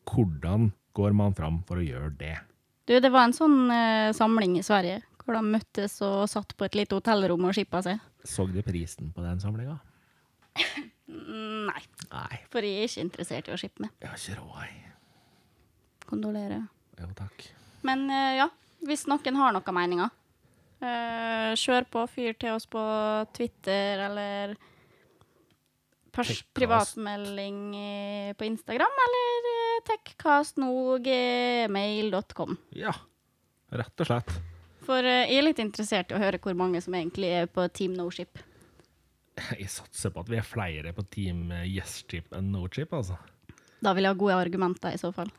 [0.08, 2.36] hvordan går man fram for å gjøre det?
[2.88, 6.66] Du, det var en sånn eh, samling i Sverige, hvor de møttes og satt på
[6.66, 8.00] et lite hotellrom og skippa seg.
[8.26, 9.78] Så du prisen på den samlinga?
[11.10, 13.92] Mm, Nei, Nei, for jeg er ikke interessert i å skippe med.
[14.02, 14.92] jeg har ikke råd, jeg.
[16.10, 16.64] Kondolerer.
[17.00, 17.44] Jo, takk.
[17.86, 18.48] Men eh, ja,
[18.86, 20.10] hvis noen har noen meninger,
[20.82, 22.82] eh, kjør på, fyr til oss på
[23.36, 24.56] Twitter eller
[26.10, 27.60] pers privatmelding
[28.34, 29.39] på Instagram eller
[29.80, 32.50] eh, tekkastno.gmail.com.
[32.78, 32.94] Ja,
[33.80, 34.30] rett og slett.
[34.86, 37.60] For eh, jeg er litt interessert i å høre hvor mange som egentlig er på
[37.74, 38.32] Team Noship.
[39.56, 43.16] Jeg satser på at vi er flere på team YesChip enn Nochip, altså.
[43.80, 45.32] Da vil jeg ha gode argumenter i så fall.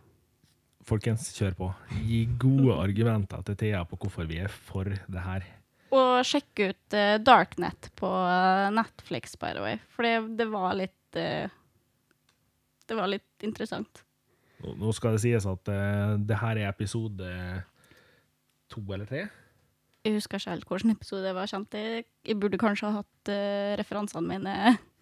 [0.87, 1.69] Folkens, kjør på.
[2.07, 5.45] Gi gode argumenter til Thea på hvorfor vi er for det her.
[5.91, 9.81] Og sjekk ut uh, Darknet på eh, Netflix, by the way.
[9.91, 11.51] For det, det var litt uh,
[12.87, 14.03] Det var litt interessant.
[14.61, 17.29] Nå, skal det sies at uh, det her er episode
[18.71, 19.25] to eller tre.
[20.01, 21.49] Jeg husker ikke helt hvilken episode det var.
[21.49, 21.75] kjent.
[21.77, 24.55] Jeg, jeg burde kanskje ha hatt uh, referansene mine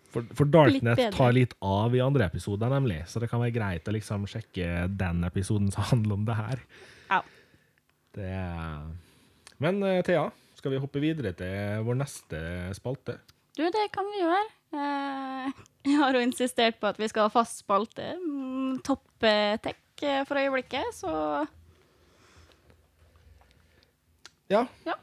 [0.10, 3.04] For, for Darknet litt tar litt av i andre episoder, nemlig.
[3.08, 6.66] Så det kan være greit å liksom sjekke den episoden som handler om det her.
[7.12, 7.24] Ja.
[8.18, 8.88] Det er...
[9.60, 12.40] Men uh, Thea, skal vi hoppe videre til vår neste
[12.76, 13.20] spalte?
[13.56, 14.48] Du, det kan vi gjøre.
[14.70, 18.12] Uh, jeg har jo insistert på at vi skal ha fast spalte.
[18.70, 19.78] Mm, Topp eh, tech
[20.30, 21.12] for øyeblikket, så
[24.50, 24.64] Ja.
[24.86, 24.96] ja.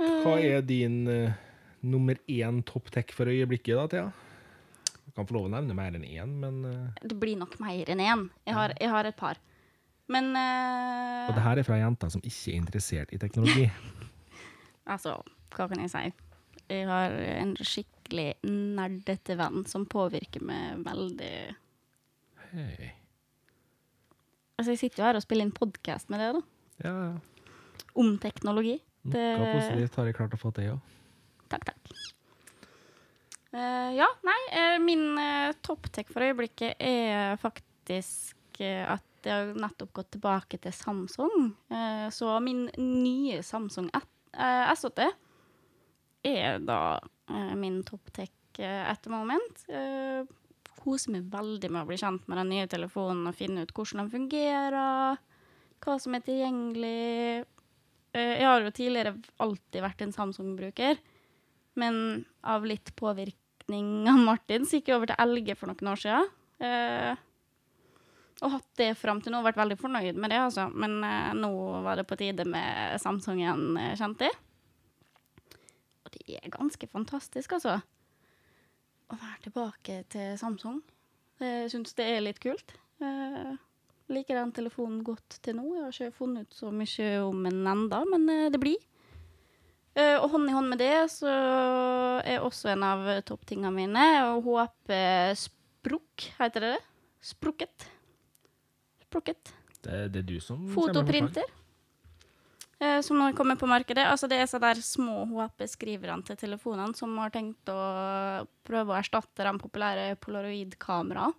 [0.00, 1.32] Hva Eh, er din uh,
[1.84, 4.06] nummer én topp tech for øyeblikket, da, Thea?
[5.06, 6.88] Du kan få lov å nevne mer enn én, men uh...
[7.02, 8.26] det blir nok mer enn én.
[8.46, 9.36] Jeg, har- jeg har et par.
[10.10, 11.28] Men uh...
[11.28, 13.68] Og det her er fra jenter som ikke er interessert i teknologi.
[14.90, 15.12] Altså,
[15.54, 16.00] hva kan jeg si?
[16.72, 21.34] Jeg har en skikkelig nerdete venn som påvirker meg veldig
[22.50, 22.88] Hei.
[24.60, 26.40] Altså, jeg sitter jo her og spiller inn podkast med det, da.
[26.84, 27.44] Ja, ja.
[27.98, 28.76] Om teknologi.
[29.08, 30.74] Noe Det- positivt har jeg klart å få til, ja.
[31.48, 31.94] Takk, takk.
[33.50, 39.56] Uh, ja, nei, uh, min uh, topptek for øyeblikket er faktisk uh, at jeg har
[39.58, 41.50] nettopp gått tilbake til Samsung.
[42.14, 45.10] Så min nye Samsung et- eh, S8
[46.24, 46.78] er da
[47.54, 48.30] min topptek
[48.64, 49.60] at the moment.
[50.80, 54.04] Koser meg veldig med å bli kjent med den nye telefonen og finne ut hvordan
[54.04, 55.20] den fungerer,
[55.80, 57.44] hva som er tilgjengelig.
[58.16, 59.14] Eh, jeg har jo tidligere
[59.44, 61.00] alltid vært en Samsung-bruker,
[61.80, 66.02] men av litt påvirkning av Martin så gikk jeg over til LG for noen år
[66.04, 66.32] siden.
[66.60, 67.26] Eh,
[68.40, 70.70] og hatt det fram til nå, vært veldig fornøyd med det, altså.
[70.72, 71.52] Men eh, nå
[71.84, 74.38] var det på tide med Samsung igjen, kjente jeg.
[76.00, 77.82] Og det er ganske fantastisk, altså.
[79.10, 80.78] Å være tilbake til Samsung.
[81.40, 82.76] Jeg syns det er litt kult.
[83.00, 83.56] Jeg
[84.12, 85.66] liker den telefonen godt til nå.
[85.74, 88.78] Jeg har ikke funnet ut så mye om den enda, men eh, det blir.
[89.98, 91.30] Eh, og hånd i hånd med det så
[92.22, 94.92] er også en av topptingene mine å HP
[95.40, 96.84] Sprukk, heter det det?
[97.30, 97.88] Sprukket.
[99.08, 99.54] Sprukket.
[99.80, 100.62] Det, det er du som.
[100.74, 101.48] Fotoprinter.
[102.80, 104.06] Eh, som nå kommer på markedet.
[104.08, 107.78] Altså det er så der små HP-skriverne til telefonene som har tenkt å
[108.64, 111.36] prøve å erstatte de populære polaroid-kameraene.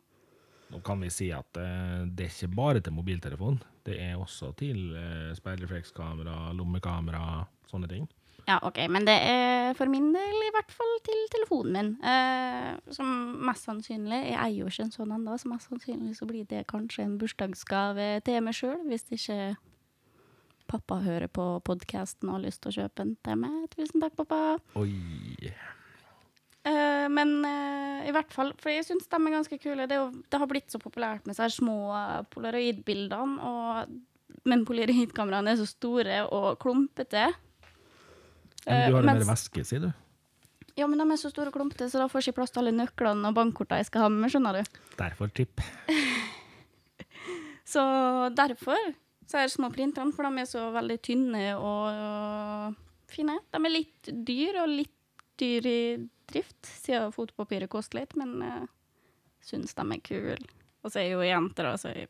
[0.71, 3.57] Nå kan vi si at eh, det er ikke bare til mobiltelefon.
[3.83, 8.05] Det er også til eh, speilreflekskamera, lommekamera, sånne ting.
[8.47, 11.91] Ja, OK, men det er for min del i hvert fall til telefonen min.
[12.05, 13.09] Eh, som
[13.47, 16.63] mest sannsynlig Jeg eier jo ikke en sånn ennå, så mest sannsynlig så blir det
[16.71, 19.41] kanskje en bursdagsgave til meg sjøl, hvis det ikke
[20.71, 23.59] pappa hører på podkasten og har lyst til å kjøpe en til meg.
[23.75, 24.39] Tusen takk, pappa.
[24.79, 25.51] Oi.
[26.61, 29.87] Uh, men uh, i hvert fall, for jeg syns de er ganske kule.
[29.89, 31.77] Det, jo, det har blitt så populært med seg små
[32.33, 33.95] polaroidbildene, og,
[34.47, 37.27] men polaroidkameraene er så store og klumpete.
[38.67, 39.91] Men du har Eh, mer mens- væske, sier du?
[40.77, 42.61] Ja, men de er så store og klumpete, så da får jeg ikke plass til
[42.61, 44.77] alle nøklene og bankkortene jeg skal ha med, skjønner du.
[45.01, 45.59] Derfor tipp.
[47.71, 47.81] Så
[48.35, 48.77] derfor
[49.31, 53.37] så er det små printerne, for de er så veldig tynne og, og fine.
[53.51, 54.97] De er litt dyr og litt
[55.39, 55.81] dyr i
[56.31, 58.67] drift, siden fotopapiret koster litt, men jeg
[59.47, 60.39] syns de er kule.
[60.81, 62.09] Og så er jeg jo jenter, da, så jeg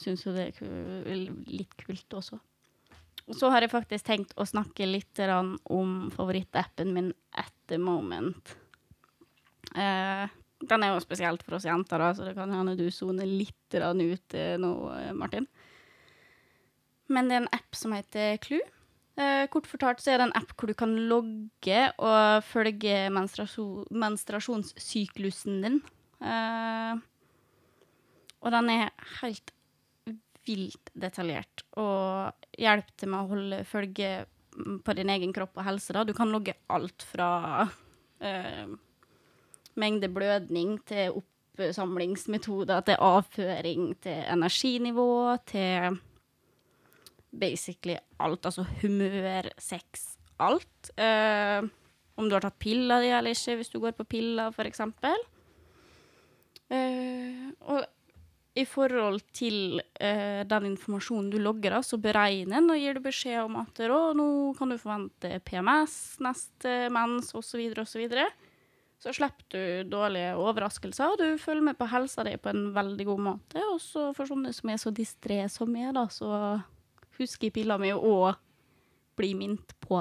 [0.00, 2.38] syns jo det er kul, litt kult også.
[3.26, 8.54] Og så har jeg faktisk tenkt å snakke litt om favorittappen min at the moment.
[9.74, 10.30] Eh,
[10.64, 13.76] den er jo spesielt for oss jenter, da, så det kan hende du soner litt
[13.76, 15.48] ut eh, nå, eh, Martin.
[17.12, 18.62] Men det er en app som heter Clue.
[19.16, 23.86] Eh, kort fortalt så er det en app hvor du kan logge og følge menstruasjon,
[23.90, 25.78] menstruasjonssyklusen din.
[26.16, 26.96] Uh,
[28.40, 29.52] og den er helt
[30.46, 34.10] vilt detaljert og hjelper til med å holde følge
[34.56, 35.92] mm, på din egen kropp og helse.
[35.96, 36.04] Da.
[36.06, 37.28] Du kan logge alt fra
[38.20, 38.64] eh,
[39.76, 45.98] mengde blødning til oppsamlingsmetoder, til avføring, til energinivå, til
[47.40, 48.46] basically alt.
[48.46, 50.92] Altså humør, sex, alt.
[50.96, 51.68] Uh,
[52.16, 55.26] om du har tatt piller di eller ikke, hvis du går på piller, for eksempel.
[56.72, 57.84] Eh, og
[58.56, 63.42] i forhold til uh, den informasjonen du logger, så beregner den og gir du beskjed
[63.44, 63.82] om at
[64.16, 68.08] nå kan du forvente PMS, neste mens, osv., osv.
[68.08, 68.24] Så
[69.04, 73.24] slipper du dårlige overraskelser, og du følger med på helsa di på en veldig god
[73.28, 73.62] måte.
[73.74, 76.30] Og så for sånne som er så distré som meg, da, så
[77.18, 78.32] husker jeg pilla mi å
[79.16, 80.00] bli minnet på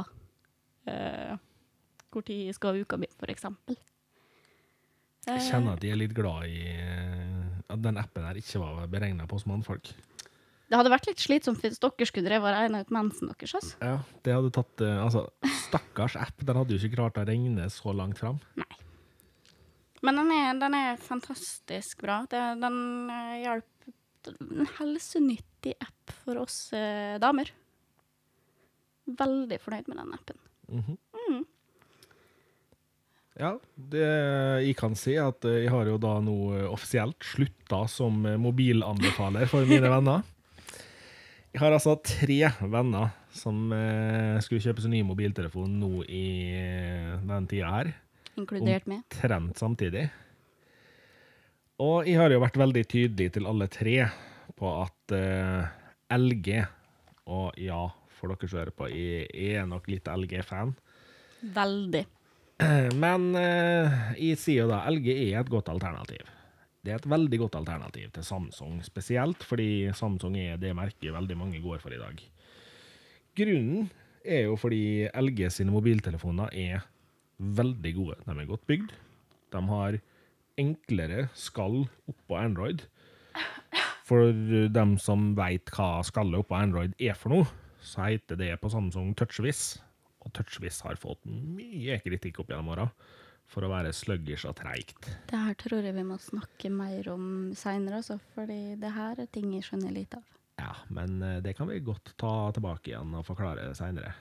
[0.92, 1.36] eh,
[2.12, 3.78] hvor tid jeg skal ha uka mi, eksempel.
[5.26, 8.92] Jeg kjenner at de er litt glad i eh, at den appen her ikke var
[8.92, 9.90] beregna på oss mannfolk.
[10.66, 13.54] Det hadde vært litt slitsomt hvis dere skulle drevet og regna ut mensen deres.
[13.58, 13.76] Altså.
[13.86, 15.28] Ja, det hadde tatt eh, Altså,
[15.68, 18.40] stakkars app, den hadde jo ikke klart å regne så langt fram.
[20.04, 22.22] Men den er, den er fantastisk bra.
[22.30, 22.78] Det, den
[23.14, 23.72] eh, hjelper
[24.26, 27.52] En helsenyttig app for oss eh, damer.
[29.06, 30.40] Veldig fornøyd med den appen.
[30.74, 30.96] Mhm.
[31.26, 31.44] Mm.
[33.36, 34.06] Ja, det
[34.64, 36.38] jeg kan si, at eh, jeg har jo da nå
[36.72, 40.26] offisielt slutta som mobilanbefaler for mine venner.
[41.54, 43.70] Jeg har altså tre venner som
[44.44, 46.26] skulle kjøpe seg ny mobiltelefon nå i
[47.24, 47.94] den tida her.
[48.40, 49.04] Inkludert meg.
[49.08, 50.10] Omtrent samtidig.
[51.84, 53.98] Og jeg har jo vært veldig tydelig til alle tre
[54.56, 55.66] på at uh,
[56.16, 56.62] LG
[57.28, 57.82] Og ja,
[58.16, 60.72] for dere som hører på, jeg, jeg er nok litt LG-fan.
[61.56, 62.06] Veldig.
[63.04, 66.32] Men uh, jeg sier jo da LG er et godt alternativ.
[66.86, 71.38] Det er et veldig godt alternativ til Samsung, spesielt fordi Samsung er det merket veldig
[71.40, 72.20] mange går for i dag.
[73.36, 73.90] Grunnen
[74.22, 76.86] er jo fordi LG sine mobiltelefoner er
[77.38, 78.20] veldig gode.
[78.26, 78.94] De er godt bygd.
[79.56, 80.00] De har
[80.62, 82.86] enklere skall oppå Android.
[84.06, 84.30] For
[84.70, 87.50] dem som veit hva skallet oppå Android er for noe,
[87.82, 89.80] så heter det på Samsung TouchWiz.
[90.26, 92.90] Og TouchWiz har fått mye kritikk opp gjennom åra
[93.50, 95.10] for å være sluggish og treigt.
[95.30, 97.28] Det her tror jeg vi må snakke mer om
[97.58, 100.32] seinere, altså, fordi det her er ting jeg skjønner lite av.
[100.56, 104.14] Ja, men eh, det kan vi godt ta tilbake igjen og forklare seinere.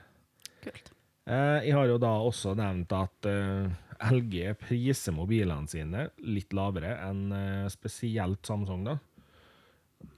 [0.64, 0.90] Kult.
[1.24, 3.72] Eh, jeg har jo da også nevnt at eh,
[4.12, 8.98] LG priser mobilene sine litt lavere enn eh, spesielt Samsung, da.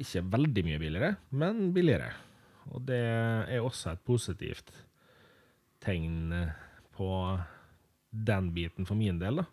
[0.03, 2.11] Ikke veldig mye billigere, men billigere.
[2.75, 4.73] Og det er også et positivt
[5.85, 6.33] tegn
[6.97, 7.11] på
[8.11, 9.47] den biten for min del, da.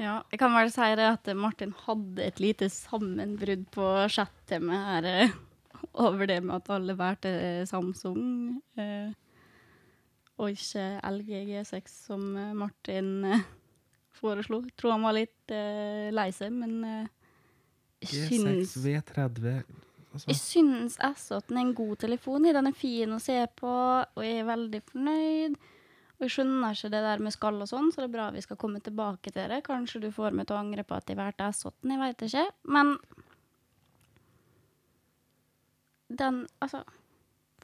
[0.00, 5.34] Ja, jeg kan vel si det at Martin hadde et lite sammenbrudd på chat-temaet her
[6.04, 7.32] over det med at alle valgte
[7.68, 8.20] Samsung,
[10.40, 13.46] og ikke LG G6 som eh, Martin eh,
[14.20, 14.62] foreslo.
[14.66, 17.08] Jeg tror han var litt eh, lei seg, men eh,
[18.06, 20.30] jeg syns V30 altså.
[20.30, 22.48] Jeg syns S8 er en god telefon.
[22.48, 25.58] Den er fin å se på, og jeg er veldig fornøyd.
[26.20, 28.42] Og jeg skjønner ikke det der med skall og sånn, så det er bra vi
[28.44, 29.62] skal komme tilbake til det.
[29.64, 32.46] Kanskje du får meg til å angre på at jeg valgte S8, jeg veit ikke.
[32.76, 32.96] Men
[36.10, 36.82] den Altså,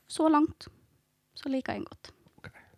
[0.07, 0.68] så langt
[1.37, 2.15] så liker jeg den godt.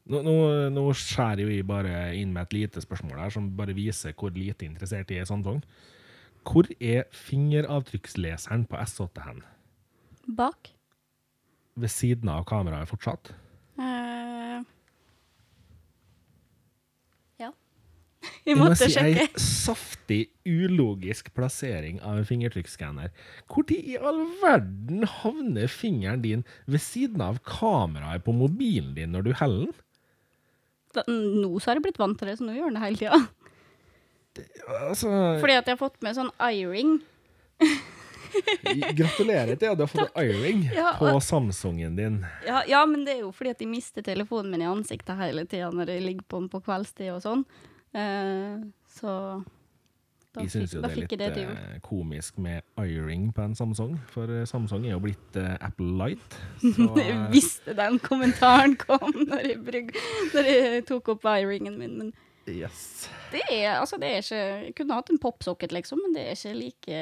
[0.08, 0.34] Nå, nå,
[0.72, 4.64] nå skjærer vi bare inn med et lite spørsmål her, som bare viser hvor lite
[4.64, 5.60] interessert jeg er i Samsung.
[6.48, 9.42] Hvor er fingeravtrykksleseren på S8 hen?
[10.38, 10.70] Bak.
[11.78, 13.34] Ved siden av kameraet fortsatt?
[13.76, 14.64] Uh,
[17.42, 17.50] ja.
[18.46, 19.26] Vi Jeg må måtte si sjekke.
[19.26, 23.12] En saftig, ulogisk plassering av en fingertrykksskanner.
[23.44, 29.28] Hvor i all verden havner fingeren din ved siden av kameraet på mobilen din når
[29.28, 29.76] du heller den?
[31.06, 33.20] Nå så har jeg blitt vant til det, så nå gjør han det hele tida.
[34.86, 35.08] Altså,
[35.42, 36.98] Fordi at jeg har fått med sånn eye-ring.
[38.98, 42.26] gratulerer til at du har fått iring Ja, på Samsungen din.
[42.46, 45.46] Ja, ja, men det er jo fordi at jeg mister telefonen min i ansiktet hele
[45.48, 47.46] tida når jeg ligger på den på kveldstid og sånn.
[47.96, 48.68] Uh,
[48.98, 49.12] så
[50.38, 53.96] da, Jeg syns jo det er litt det eh, komisk med iring på en Samsung,
[54.12, 56.36] for eh, Samsung er jo blitt uh, Apple Light.
[56.76, 59.94] Så Jeg visste den kommentaren kom når jeg, bruk,
[60.34, 61.96] når jeg tok opp eye-ringen min.
[61.98, 62.12] Men
[62.46, 63.08] yes.
[63.34, 66.38] det er, altså, det er ikke Jeg kunne hatt en popsocket, liksom, men det er
[66.38, 67.00] ikke like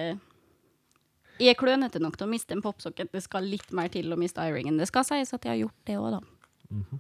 [1.36, 3.12] Jeg er klønete nok til å miste en popsocket.
[3.12, 4.80] Det skal litt mer til å miste eye-ringen.
[4.80, 6.96] Det skal sies at jeg har gjort det òg, da.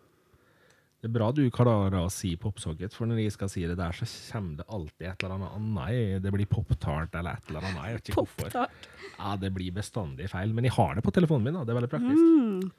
[1.06, 3.94] Det er bra du klarer å si popsocket, for når jeg skal si det der,
[3.94, 6.22] så kommer det alltid et eller annet annet.
[6.24, 7.82] Det blir poptart eller et eller annet.
[7.86, 8.72] Jeg vet ikke hvorfor.
[9.12, 10.50] Ja, Det blir bestandig feil.
[10.56, 11.60] Men jeg har det på telefonen min, da.
[11.62, 12.18] Det er veldig praktisk.
[12.18, 12.72] Mm.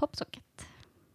[0.00, 0.64] Popsocket.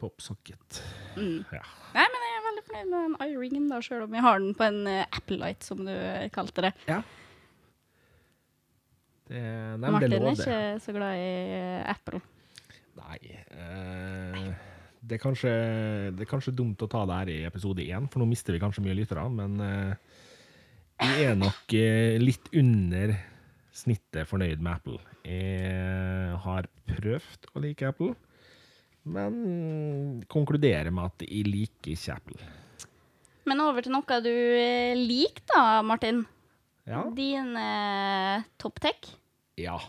[0.03, 0.77] Popsocket.
[1.15, 1.39] Mm.
[1.55, 1.63] Ja.
[1.95, 4.53] Nei, men jeg er veldig fornøyd med den eye-ringen, da, sjøl om jeg har den
[4.59, 5.93] på en eh, Apple Light, som du
[6.37, 6.71] kalte det.
[6.91, 6.99] ja.
[9.23, 9.41] Det,
[9.79, 12.21] nei, Martin det er ikke så glad i eh, Apple.
[12.99, 13.17] Nei
[13.55, 14.69] eh,
[15.03, 15.53] det, er kanskje,
[16.15, 18.63] det er kanskje dumt å ta det her i episode én, for nå mister vi
[18.63, 19.27] kanskje mye lyttere.
[19.29, 20.01] Men vi
[21.03, 23.15] jeg er nok eh, litt under
[23.73, 24.99] snittet fornøyd med Apple.
[25.25, 28.13] Jeg har prøvd å like Apple,
[29.03, 32.51] men konkluderer med at jeg liker ikke Apple.
[33.49, 36.23] Men over til noe du eh, liker, da, Martin.
[36.87, 37.03] Ja.
[37.15, 39.11] Din eh, topptech.
[39.59, 39.79] ja.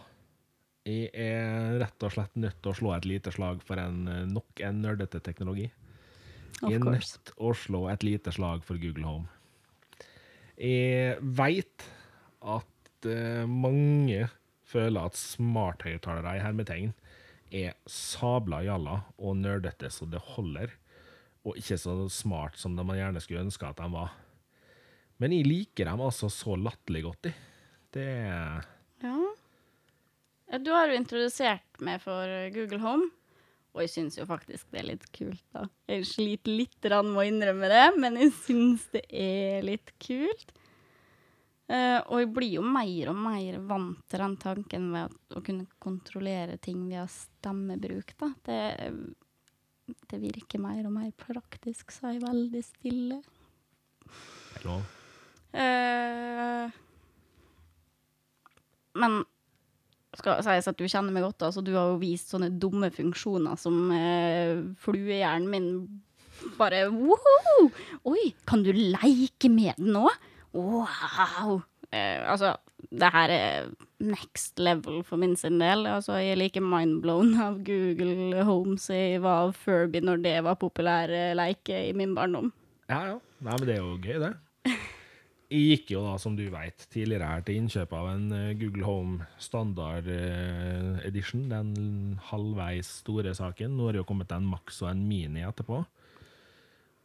[0.84, 4.26] Jeg er rett og slett nødt til å slå et lite slag for en, eh,
[4.28, 5.70] nok en nerdete teknologi.
[6.60, 9.28] Jeg er nødt til å slå et lite slag for Google Home.
[10.60, 11.86] Jeg veit
[12.44, 14.28] at eh, mange
[14.68, 16.92] føler at smarthøyttalere i hermetegn
[17.54, 20.68] er sabla jalla og nerdete så det holder,
[21.44, 24.12] og ikke så smart som de man gjerne skulle ønske at de var.
[25.16, 27.34] Men jeg liker dem altså så latterlig godt, i.
[27.94, 28.73] Det er
[30.54, 30.58] Ja.
[30.62, 33.08] Du har jo introdusert meg for Google Home,
[33.74, 35.64] og jeg syns jo faktisk det er litt kult, da.
[35.90, 40.54] Jeg sliter litt med å innrømme det, men jeg syns det er litt kult.
[41.64, 45.42] Uh, og jeg blir jo mer og mer vant til den tanken ved å, å
[45.42, 48.30] kunne kontrollere ting via stemmebruk, da.
[48.46, 48.60] Det,
[50.12, 53.22] det virker mer og mer praktisk, sa jeg veldig stille.
[55.54, 56.82] Eh,
[59.02, 59.24] men
[60.20, 62.90] skal sies at du kjenner meg godt, da, så du har jo vist sånne dumme
[62.94, 65.70] funksjoner som eh, fluehjernen min
[66.58, 67.70] bare Woho!
[68.10, 70.08] Oi, kan du leike med den nå?
[70.54, 71.62] Wow!
[71.94, 72.54] Eh, altså,
[72.90, 73.68] det her er
[74.02, 75.86] next level for min sin del.
[75.88, 80.36] Altså, jeg er like mindblown av Google Home som jeg var av Furby når det
[80.46, 82.52] var populær leke leike i min barndom.
[82.90, 83.20] Ja, ja.
[83.44, 84.34] Nei, men det er jo gøy, det.
[85.54, 88.84] jeg gikk jo da, som du vet, tidligere her til innkjøp av en eh, Google
[88.86, 91.46] Home standard eh, edition.
[91.50, 93.76] Den halvveis store saken.
[93.76, 95.82] Nå har det jo kommet en Max og en Mini etterpå.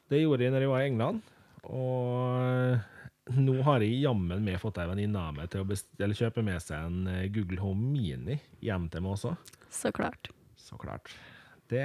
[0.09, 1.33] Det gjorde jeg når jeg var i England.
[1.69, 2.87] Og eh,
[3.37, 6.89] nå har jeg jammen meg fått ei venninne av meg til å kjøpe med seg
[6.89, 9.35] en Google Home Mini hjem til meg også.
[9.69, 10.31] Så klart.
[10.57, 11.13] Så klart.
[11.69, 11.83] Det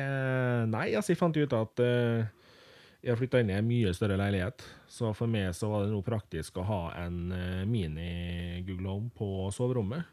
[0.72, 2.43] Nei, altså, jeg fant ut at eh,
[3.04, 5.92] jeg har flytta inn i en mye større leilighet, så for meg så var det
[5.92, 10.08] nå praktisk å ha en eh, mini-Google Home på soverommet.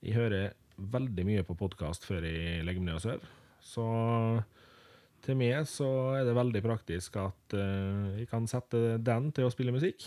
[0.00, 3.26] Jeg hører veldig mye på podkast før jeg legger meg ned og sover,
[3.60, 3.86] så
[5.22, 9.52] til meg så er det veldig praktisk at uh, jeg kan sette den til å
[9.52, 10.02] spille musikk.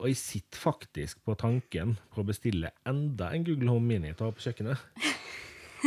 [0.00, 4.26] Og jeg sitter faktisk på tanken på å bestille enda en Google Home Mini til
[4.26, 4.82] å ha på kjøkkenet.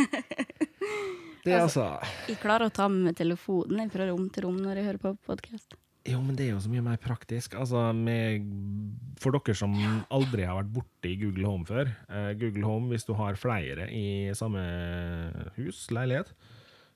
[1.44, 4.88] Det altså, altså Jeg klarer å ta med telefonen fra rom til rom når jeg
[4.88, 5.76] hører på podkast.
[6.04, 7.54] Jo, men det er jo så mye mer praktisk.
[7.56, 8.44] Altså, med,
[9.20, 9.72] for dere som
[10.12, 14.32] aldri har vært borti Google Home før eh, Google Home, hvis du har flere i
[14.36, 14.60] samme
[15.56, 16.34] hus, leilighet,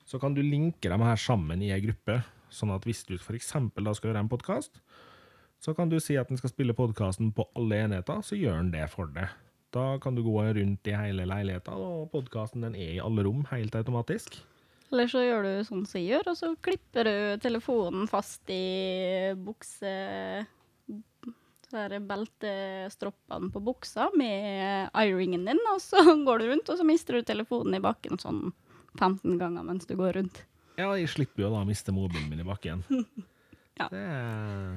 [0.05, 2.19] så kan du linke dem her sammen i ei gruppe.
[2.53, 3.51] Sånn at hvis du f.eks.
[3.77, 4.77] da skal gjøre en podkast,
[5.61, 8.73] så kan du si at den skal spille podkasten på alle enheter, så gjør den
[8.73, 9.33] det for deg.
[9.73, 13.75] Da kan du gå rundt i hele leiligheta, og podkasten er i alle rom helt
[13.77, 14.39] automatisk.
[14.89, 19.33] Eller så gjør du sånn som jeg gjør, og så klipper du telefonen fast i
[19.37, 19.93] bukse...
[21.69, 26.87] Så er beltestroppene på buksa med eye-ringen din, og så går du rundt, og så
[26.87, 28.47] mister du telefonen i bakken sånn
[28.97, 30.41] 15 ganger mens du går rundt.
[30.79, 32.85] Ja, jeg slipper jo da å miste mobilen min i bakken.
[33.79, 33.85] Ja.
[33.87, 34.71] Det er...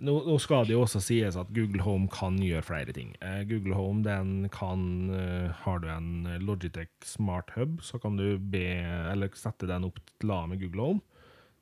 [0.00, 3.12] nå, nå skal det jo også sies at Google Home kan gjøre flere ting.
[3.20, 8.38] Eh, Google Home den kan eh, Har du en Logitech Smart Hub, så kan du
[8.38, 8.64] be,
[9.12, 11.04] eller sette den opp til lag med Google Home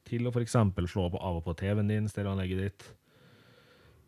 [0.09, 0.57] til å f.eks.
[0.91, 2.87] slå på av og på TV-en din, stereoanlegget ditt.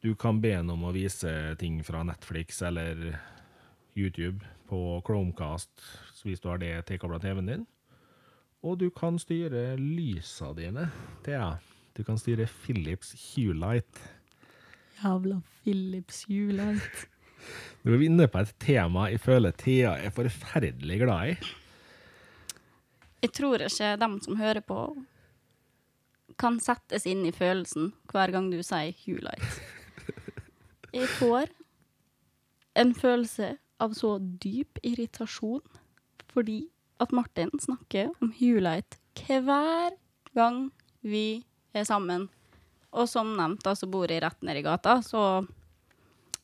[0.02, 3.12] Du kan be den om å vise ting fra Netflix eller
[3.94, 5.84] YouTube på Chromecast
[6.22, 7.68] hvis du har det tilkobla TV-en din.
[8.62, 10.88] Og du kan styre lysa dine.
[11.26, 11.56] Thea,
[11.96, 14.00] du kan styre Philips Hulight.
[15.02, 17.08] Jævla Philips Hulight.
[17.82, 21.36] Nå er vi inne på et tema jeg føler Thea er forferdelig glad i.
[23.22, 24.78] Jeg tror ikke dem som hører på,
[26.38, 29.60] kan settes inn i følelsen hver gang du sier Hulight.
[30.96, 31.52] Jeg får
[32.76, 35.62] en følelse av så dyp irritasjon
[36.32, 36.64] fordi
[37.02, 39.96] at Martin snakker om Hulight hver
[40.36, 40.70] gang
[41.04, 41.44] vi
[41.74, 42.28] er sammen.
[42.92, 45.46] Og som nevnt, da, så bor jeg rett nedi gata, så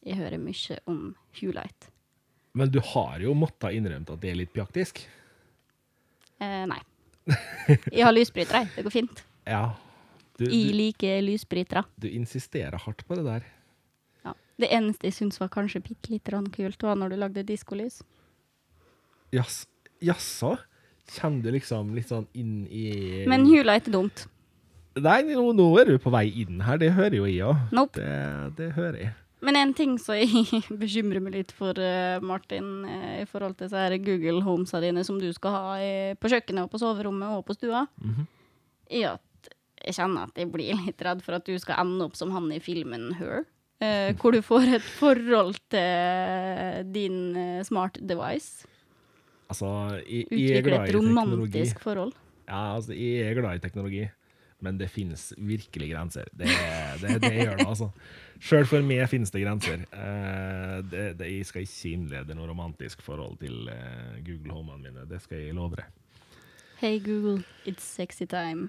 [0.06, 1.90] jeg hører mye om Hulight.
[2.56, 5.02] Men du har jo måttet innrømme at det er litt piaktisk.
[6.40, 6.78] Eh, nei.
[7.92, 8.70] Jeg har lysbrytere, jeg.
[8.78, 9.18] Det går fint.
[9.44, 9.74] Ja.
[10.38, 11.82] Du, Jeg liker lysbrytere.
[12.00, 13.44] du insisterer hardt på det der.
[14.24, 14.32] Ja.
[14.56, 18.00] Det eneste jeg syns var kanskje bitte litt grann kult, var når du lagde diskolys.
[19.34, 19.66] Jas-
[20.00, 20.54] Jaså?
[21.12, 24.24] Kjenner du liksom litt sånn inn i Men Hulight er dumt.
[25.04, 26.78] Nei, nå, nå er du på vei inn her.
[26.80, 27.64] Det hører jo jeg òg.
[27.76, 28.00] Nope.
[28.00, 29.14] Det, det hører jeg.
[29.46, 30.28] Men en ting som jeg
[30.82, 35.20] bekymrer meg litt for, eh, Martin, eh, i forhold til disse Google Homesa dine som
[35.22, 35.76] du skal ha
[36.18, 38.26] på kjøkkenet og på soverommet og på stua, Mhm.
[38.90, 39.52] er at
[39.84, 42.50] jeg kjenner at jeg blir litt redd for at du skal ende opp som han
[42.50, 43.44] i filmen Her.
[43.78, 48.66] Uh, hvor du får et forhold til din uh, smart device.
[49.48, 49.68] Altså,
[50.02, 52.10] jeg, jeg Utvikle et romantisk forhold.
[52.48, 54.02] Ja, altså, jeg er glad i teknologi,
[54.64, 56.28] men det finnes virkelig grenser.
[56.32, 56.48] Det,
[57.02, 57.90] det, det gjør det, altså.
[58.42, 59.84] Sjøl for meg finnes det grenser.
[59.92, 65.06] Uh, det, det, jeg skal ikke innlede noe romantisk forhold til uh, Google Homene mine,
[65.10, 65.86] det skal jeg love deg.
[66.78, 68.68] Hey Google, it's sexy time.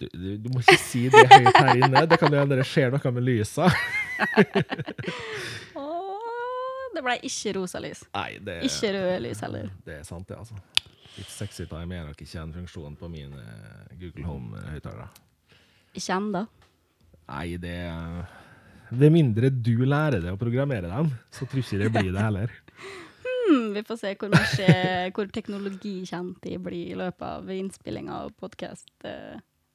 [0.00, 2.04] Du, du, du må ikke si det høyt her inne.
[2.10, 3.68] Det kan jo hende det skjer noe med lysa.
[5.78, 8.02] Åh, det ble ikke rosa lys.
[8.14, 9.70] Nei, det, Ikke røde lys heller.
[9.86, 10.58] det er sant, det, altså.
[11.14, 15.20] Litt sexy time er nok ikke en funksjon på min eh, Google Home-høyttaler.
[15.94, 16.42] Ikke ennå.
[17.28, 17.76] Nei, det
[18.94, 22.54] Med mindre du lærer deg å programmere dem, så tror ikke det blir det heller.
[23.44, 24.68] Hmm, vi får se hvor mye
[25.12, 28.88] hvor teknologikjent de blir i løpet av innspillinga av podkast,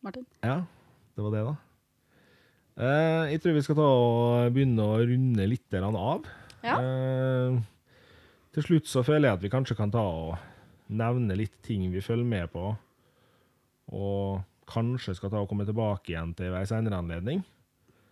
[0.01, 0.25] Martin.
[0.41, 0.63] Ja,
[1.13, 1.53] det var det, da.
[2.79, 3.79] Uh, jeg tror vi skal
[4.55, 6.25] begynne å runde litt av.
[6.65, 6.79] Ja.
[6.81, 7.61] Uh,
[8.57, 10.48] til slutt så føler jeg at vi kanskje kan ta og
[10.89, 12.71] nevne litt ting vi følger med på,
[13.93, 17.41] og kanskje skal ta og komme tilbake igjen til ved en senere anledning.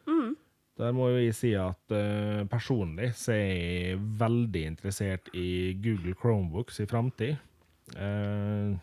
[0.10, 0.34] Mm.
[0.78, 6.14] Der må jo jeg si at uh, personlig så er jeg veldig interessert i Google
[6.18, 7.38] Chromebooks i framtid.
[7.98, 8.78] Uh,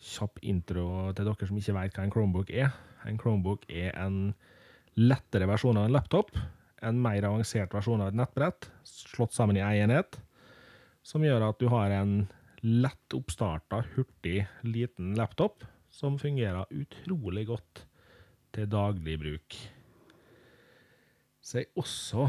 [0.00, 2.72] kjapp intro til dere som ikke vet hva en Chromebook er.
[3.08, 4.32] En Chromebook er en
[4.98, 6.32] lettere versjon av en laptop.
[6.80, 10.16] en mer avansert versjon av et nettbrett, slått sammen i én enhet,
[11.04, 12.22] som gjør at du har en
[12.62, 17.84] lett oppstarta, hurtig, liten laptop som fungerer utrolig godt
[18.54, 19.56] til daglig bruk.
[21.40, 22.28] Så jeg er også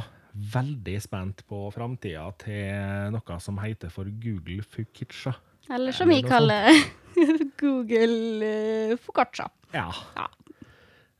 [0.53, 5.33] veldig spent på framtida til noe som heter for Google Fukicha.
[5.71, 6.71] Eller som vi kaller
[7.61, 8.97] Google Fukacha.
[9.01, 9.49] Focaccia.
[9.75, 9.89] Ja.
[10.15, 10.27] Ja.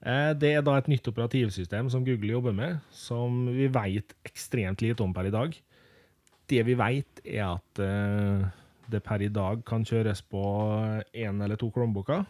[0.02, 4.82] Eh, Det er da et nytt operativsystem som Google jobber med, som vi vet ekstremt
[4.82, 5.54] lite om per i dag.
[6.50, 8.48] Det vi vet, er at eh,
[8.92, 10.44] det per i dag kan kjøres på
[11.14, 12.26] én eller to Chromebooker,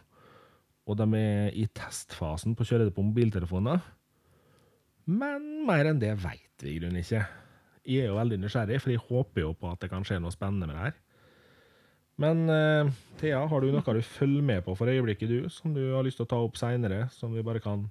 [0.89, 3.83] og de er i testfasen på å kjøre det på mobiltelefoner.
[5.11, 7.23] Men mer enn det vet vi i grunnen ikke.
[7.87, 10.33] Jeg er jo veldig nysgjerrig, for jeg håper jo på at det kan skje noe
[10.33, 10.99] spennende med det her.
[12.21, 15.81] Men uh, Thea, har du noe du følger med på for øyeblikket, du, som du
[15.95, 17.87] har lyst til å ta opp seinere, som vi bare kan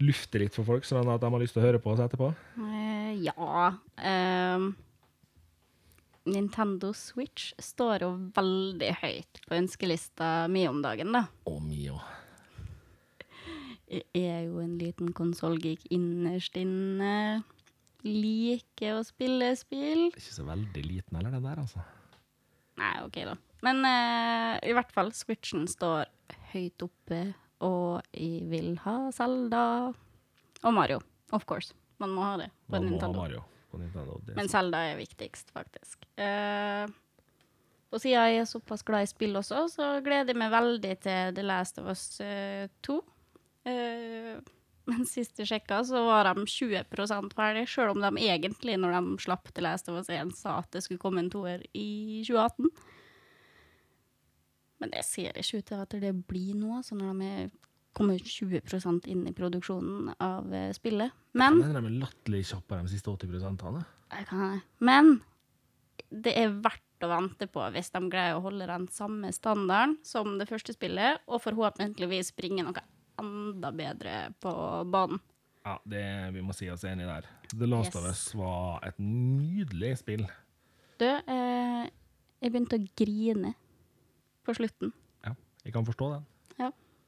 [0.00, 2.30] lufte litt for folk, sånn at de har lyst til å høre på oss etterpå?
[2.56, 4.70] Uh, ja ehm,
[6.26, 11.26] Nintendo Switch står jo veldig høyt på ønskelista mi om dagen, da.
[11.46, 12.00] Å, Mio.
[13.86, 17.44] Jeg er jo en liten konsollgeek innerst inne.
[18.02, 20.08] Liker å spille spill.
[20.10, 21.86] Ikke så veldig liten heller, det der, altså.
[22.76, 23.38] Nei, OK, da.
[23.64, 26.10] Men uh, i hvert fall, Switchen står
[26.52, 27.22] høyt oppe,
[27.64, 29.64] og jeg vil ha Zelda
[30.66, 31.00] og Mario.
[31.34, 31.74] Of course.
[32.02, 33.46] Man må ha det på Man må ha Mario
[33.76, 34.20] på Nintendo.
[34.36, 36.06] Men Selda er viktigst, faktisk.
[36.16, 36.88] Uh,
[37.92, 41.36] og siden jeg er såpass glad i spill også, så gleder jeg meg veldig til
[41.36, 42.96] The Last of Us eh, 2.
[43.66, 44.40] Uh,
[44.90, 49.22] men sist jeg sjekka, så var de 20% ferdig, sjøl om de egentlig, når de
[49.26, 52.70] slapp The Last of Us 1, sa at det skulle komme en toer i 2018.
[54.82, 57.54] Men det ser ikke ut til at det blir noe, så når de er
[57.96, 61.12] kommet 20 inn i produksjonen av eh, spillet.
[61.36, 63.84] Men Jeg mener de er latterlig kjappe de siste 80 prosentene.
[64.12, 65.16] jeg kan, men
[66.12, 70.36] det er verdt å vente på hvis de greier å holde den samme standarden som
[70.38, 72.84] det første spillet, og forhåpentligvis bringe noe
[73.20, 74.52] enda bedre på
[74.92, 75.20] banen.
[75.66, 76.04] Ja, det,
[76.36, 77.26] vi må si oss enig der.
[77.50, 77.96] The Last Yes.
[77.98, 80.22] of Us var et nydelig spill.
[81.00, 81.88] Du, eh,
[82.40, 83.54] jeg begynte å grine
[84.46, 84.92] på slutten.
[85.26, 85.32] Ja,
[85.64, 86.24] jeg kan forstå den.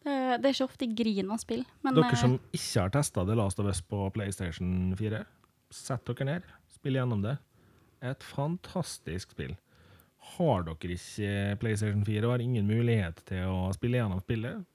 [0.08, 0.38] Ja.
[0.38, 3.24] Det, er ikke ofte jeg griner av spill, men Dere eh, som ikke har testa
[3.26, 5.22] The Last of Us på PlayStation 4,
[5.74, 7.36] sett dere ned, spill gjennom det.
[8.04, 9.56] Et fantastisk spill.
[10.36, 14.66] Har dere ikke PlayStation 4 og har ingen mulighet til å spille gjennom spillet,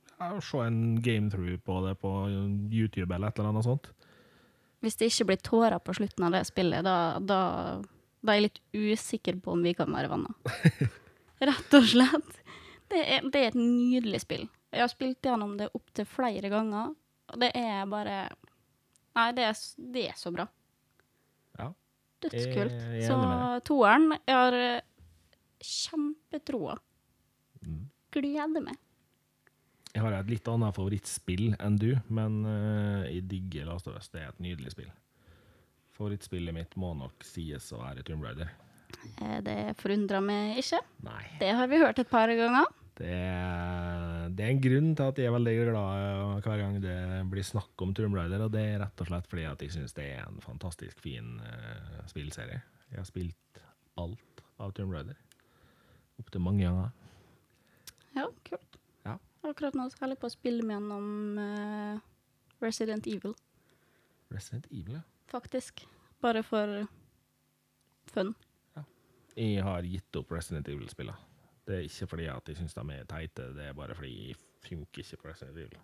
[0.43, 2.11] se en game-through på det på
[2.71, 3.89] YouTube eller et eller annet sånt.
[4.83, 7.39] hvis det ikke blir tårer på slutten av det spillet, da, da,
[8.19, 10.35] da er jeg litt usikker på om vi kan være venner.
[11.49, 12.35] Rett og slett.
[12.91, 14.43] Det er, det er et nydelig spill.
[14.73, 16.93] Jeg har spilt gjennom det opptil flere ganger,
[17.29, 18.17] og det er bare
[19.13, 19.57] Nei, det er,
[19.93, 20.47] det er så bra.
[21.59, 21.67] Ja.
[22.25, 22.73] Dødskult.
[22.97, 23.17] Jeg Så
[23.67, 24.79] toeren Jeg har eh,
[25.61, 26.79] kjempetroa.
[27.61, 27.83] Mm.
[28.15, 28.79] Gleder meg.
[29.93, 34.09] Jeg har et litt annet favorittspill enn du, men uh, jeg digger Last of Us.
[34.09, 34.89] Det er et nydelig spill.
[35.93, 38.49] Favorittspillet mitt må nok sies å være Tomb Raider.
[39.21, 40.81] Eh, Det forundrer meg ikke.
[41.05, 41.21] Nei.
[41.37, 42.65] Det har vi hørt et par ganger.
[42.97, 43.17] Det
[44.33, 46.97] det er en grunn til at jeg er veldig glad hver gang det
[47.31, 49.95] blir snakk om Tomb Raider, og det er rett og slett fordi at jeg syns
[49.97, 52.61] det er en fantastisk fin uh, spillserie.
[52.89, 53.61] Jeg har spilt
[53.99, 55.17] alt av Tomb Raider.
[56.21, 56.91] Opptil mange ganger.
[58.13, 58.79] Ja, kult.
[59.05, 59.17] Ja.
[59.43, 63.35] Akkurat nå skal holder jeg på å spille meg gjennom uh, Resident Evil,
[64.33, 65.03] Resident Evil, ja.
[65.29, 65.85] faktisk.
[66.23, 66.87] Bare for
[68.13, 68.33] fun.
[69.33, 71.32] Jeg har gitt opp Resident Evil-spillene.
[71.63, 74.39] Det er ikke fordi at de syns de er teite, det er bare fordi jeg
[74.65, 75.77] funker ikke på det Evil.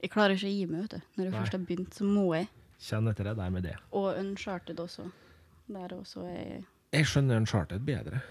[0.00, 1.08] Jeg klarer ikke å gi meg, vet du.
[1.16, 1.40] Når jeg Nei.
[1.40, 2.48] først har begynt, så må jeg.
[2.80, 3.74] Kjenn etter det der med det.
[3.92, 5.10] Og Uncharted også.
[5.70, 6.62] Der også er jeg
[6.96, 8.22] Jeg skjønner Uncharted bedre.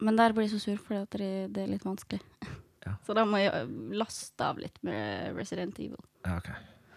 [0.00, 2.22] Men der blir jeg så sur, fordi at det, det er litt vanskelig.
[2.80, 2.94] Ja.
[3.04, 6.00] Så da må jeg laste av litt med Resident Evil.
[6.24, 6.46] Ja, ok.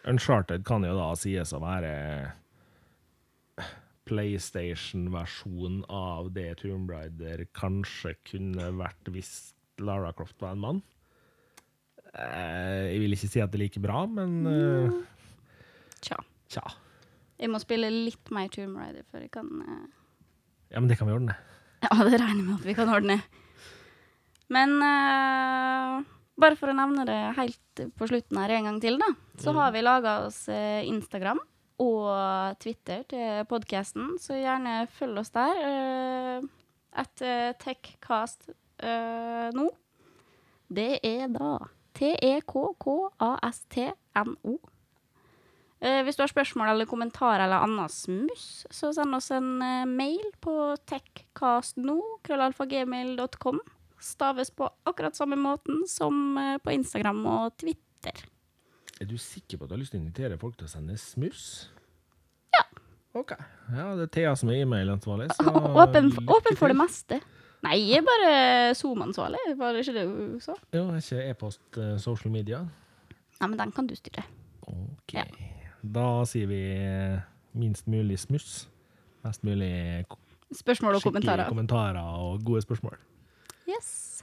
[0.08, 1.90] Uncharted kan jo da sies å være
[4.10, 9.34] PlayStation-versjon av det Tomb Raider kanskje kunne vært hvis
[9.84, 10.82] Lara Croft var en mann.
[12.14, 14.98] Eh, Jeg vil ikke si at det er like bra, men eh,
[16.04, 16.20] Tja.
[16.52, 16.66] tja.
[17.42, 19.88] Jeg må spille litt mer Tomb Raider før jeg kan eh,
[20.76, 21.38] Ja, men det kan vi ordne.
[21.84, 23.18] Ja, det regner jeg med at vi kan ordne.
[24.54, 26.04] Men uh,
[26.40, 29.10] bare for å nevne det helt på slutten her en gang til, da,
[29.42, 31.42] så har vi laga oss Instagram
[31.82, 35.64] og Twitter til podkasten, så gjerne følg oss der.
[35.64, 36.52] Uh,
[37.00, 38.50] at eh, Techcast
[38.84, 39.70] eh, nå.
[40.74, 41.58] Det er da
[41.98, 42.34] T-E-K-K-A-S-T-N-O.
[45.84, 49.86] Eh, hvis du har spørsmål eller kommentarer eller annet smuss, så send oss en eh,
[49.90, 53.60] mail på techcastno, krøllalfagmail.com.
[54.04, 58.33] Staves på akkurat samme måten som eh, på Instagram og Twitter.
[59.02, 60.98] Er du sikker på at du har lyst til å invitere folk til å sende
[61.02, 61.46] smuss?
[62.54, 62.64] Ja.
[63.20, 63.34] OK.
[63.74, 65.32] Ja, det er Thea som er e-mailansvarlig.
[65.42, 67.20] Åpen, åpen for det meste.
[67.64, 68.32] Nei, jeg er bare
[68.76, 69.42] Zoom-ansvarlig.
[69.60, 70.56] Var det ikke det hun sa?
[70.76, 72.62] Jo, er ikke e-post uh, social media?
[73.40, 74.26] Nei, men den kan du styre.
[74.68, 75.16] OK.
[75.16, 75.26] Ja.
[75.84, 77.18] Da sier vi eh,
[77.60, 78.66] minst mulig smuss.
[79.24, 80.06] Mest mulig
[80.54, 81.48] Spørsmål og kommentarer.
[81.50, 82.96] kommentarer og gode spørsmål.
[83.68, 84.22] Yes.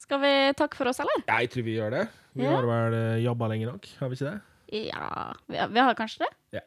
[0.00, 1.24] Skal vi takke for oss, eller?
[1.26, 2.04] Ja, jeg tror vi gjør det.
[2.34, 2.50] Vi Ja.
[2.56, 4.40] har vel eh, jobba lenge nok, har vi ikke det?
[4.88, 6.32] Ja, vi har, vi har kanskje det?
[6.58, 6.64] Ja.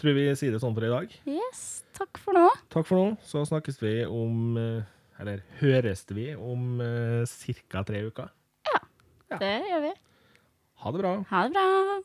[0.00, 1.12] Tror vi sier det sånn for i dag.
[1.28, 1.84] Yes.
[1.92, 2.46] Takk for nå.
[2.72, 3.16] Takk for nå.
[3.28, 4.82] Så snakkes vi om eh,
[5.20, 7.22] Eller høres vi om uh,
[7.70, 7.82] ca.
[7.86, 8.30] tre uker.
[8.66, 8.80] Ja.
[9.38, 9.92] Det gjør vi.
[10.82, 11.12] Ha det bra.
[11.30, 12.00] Ha det bra.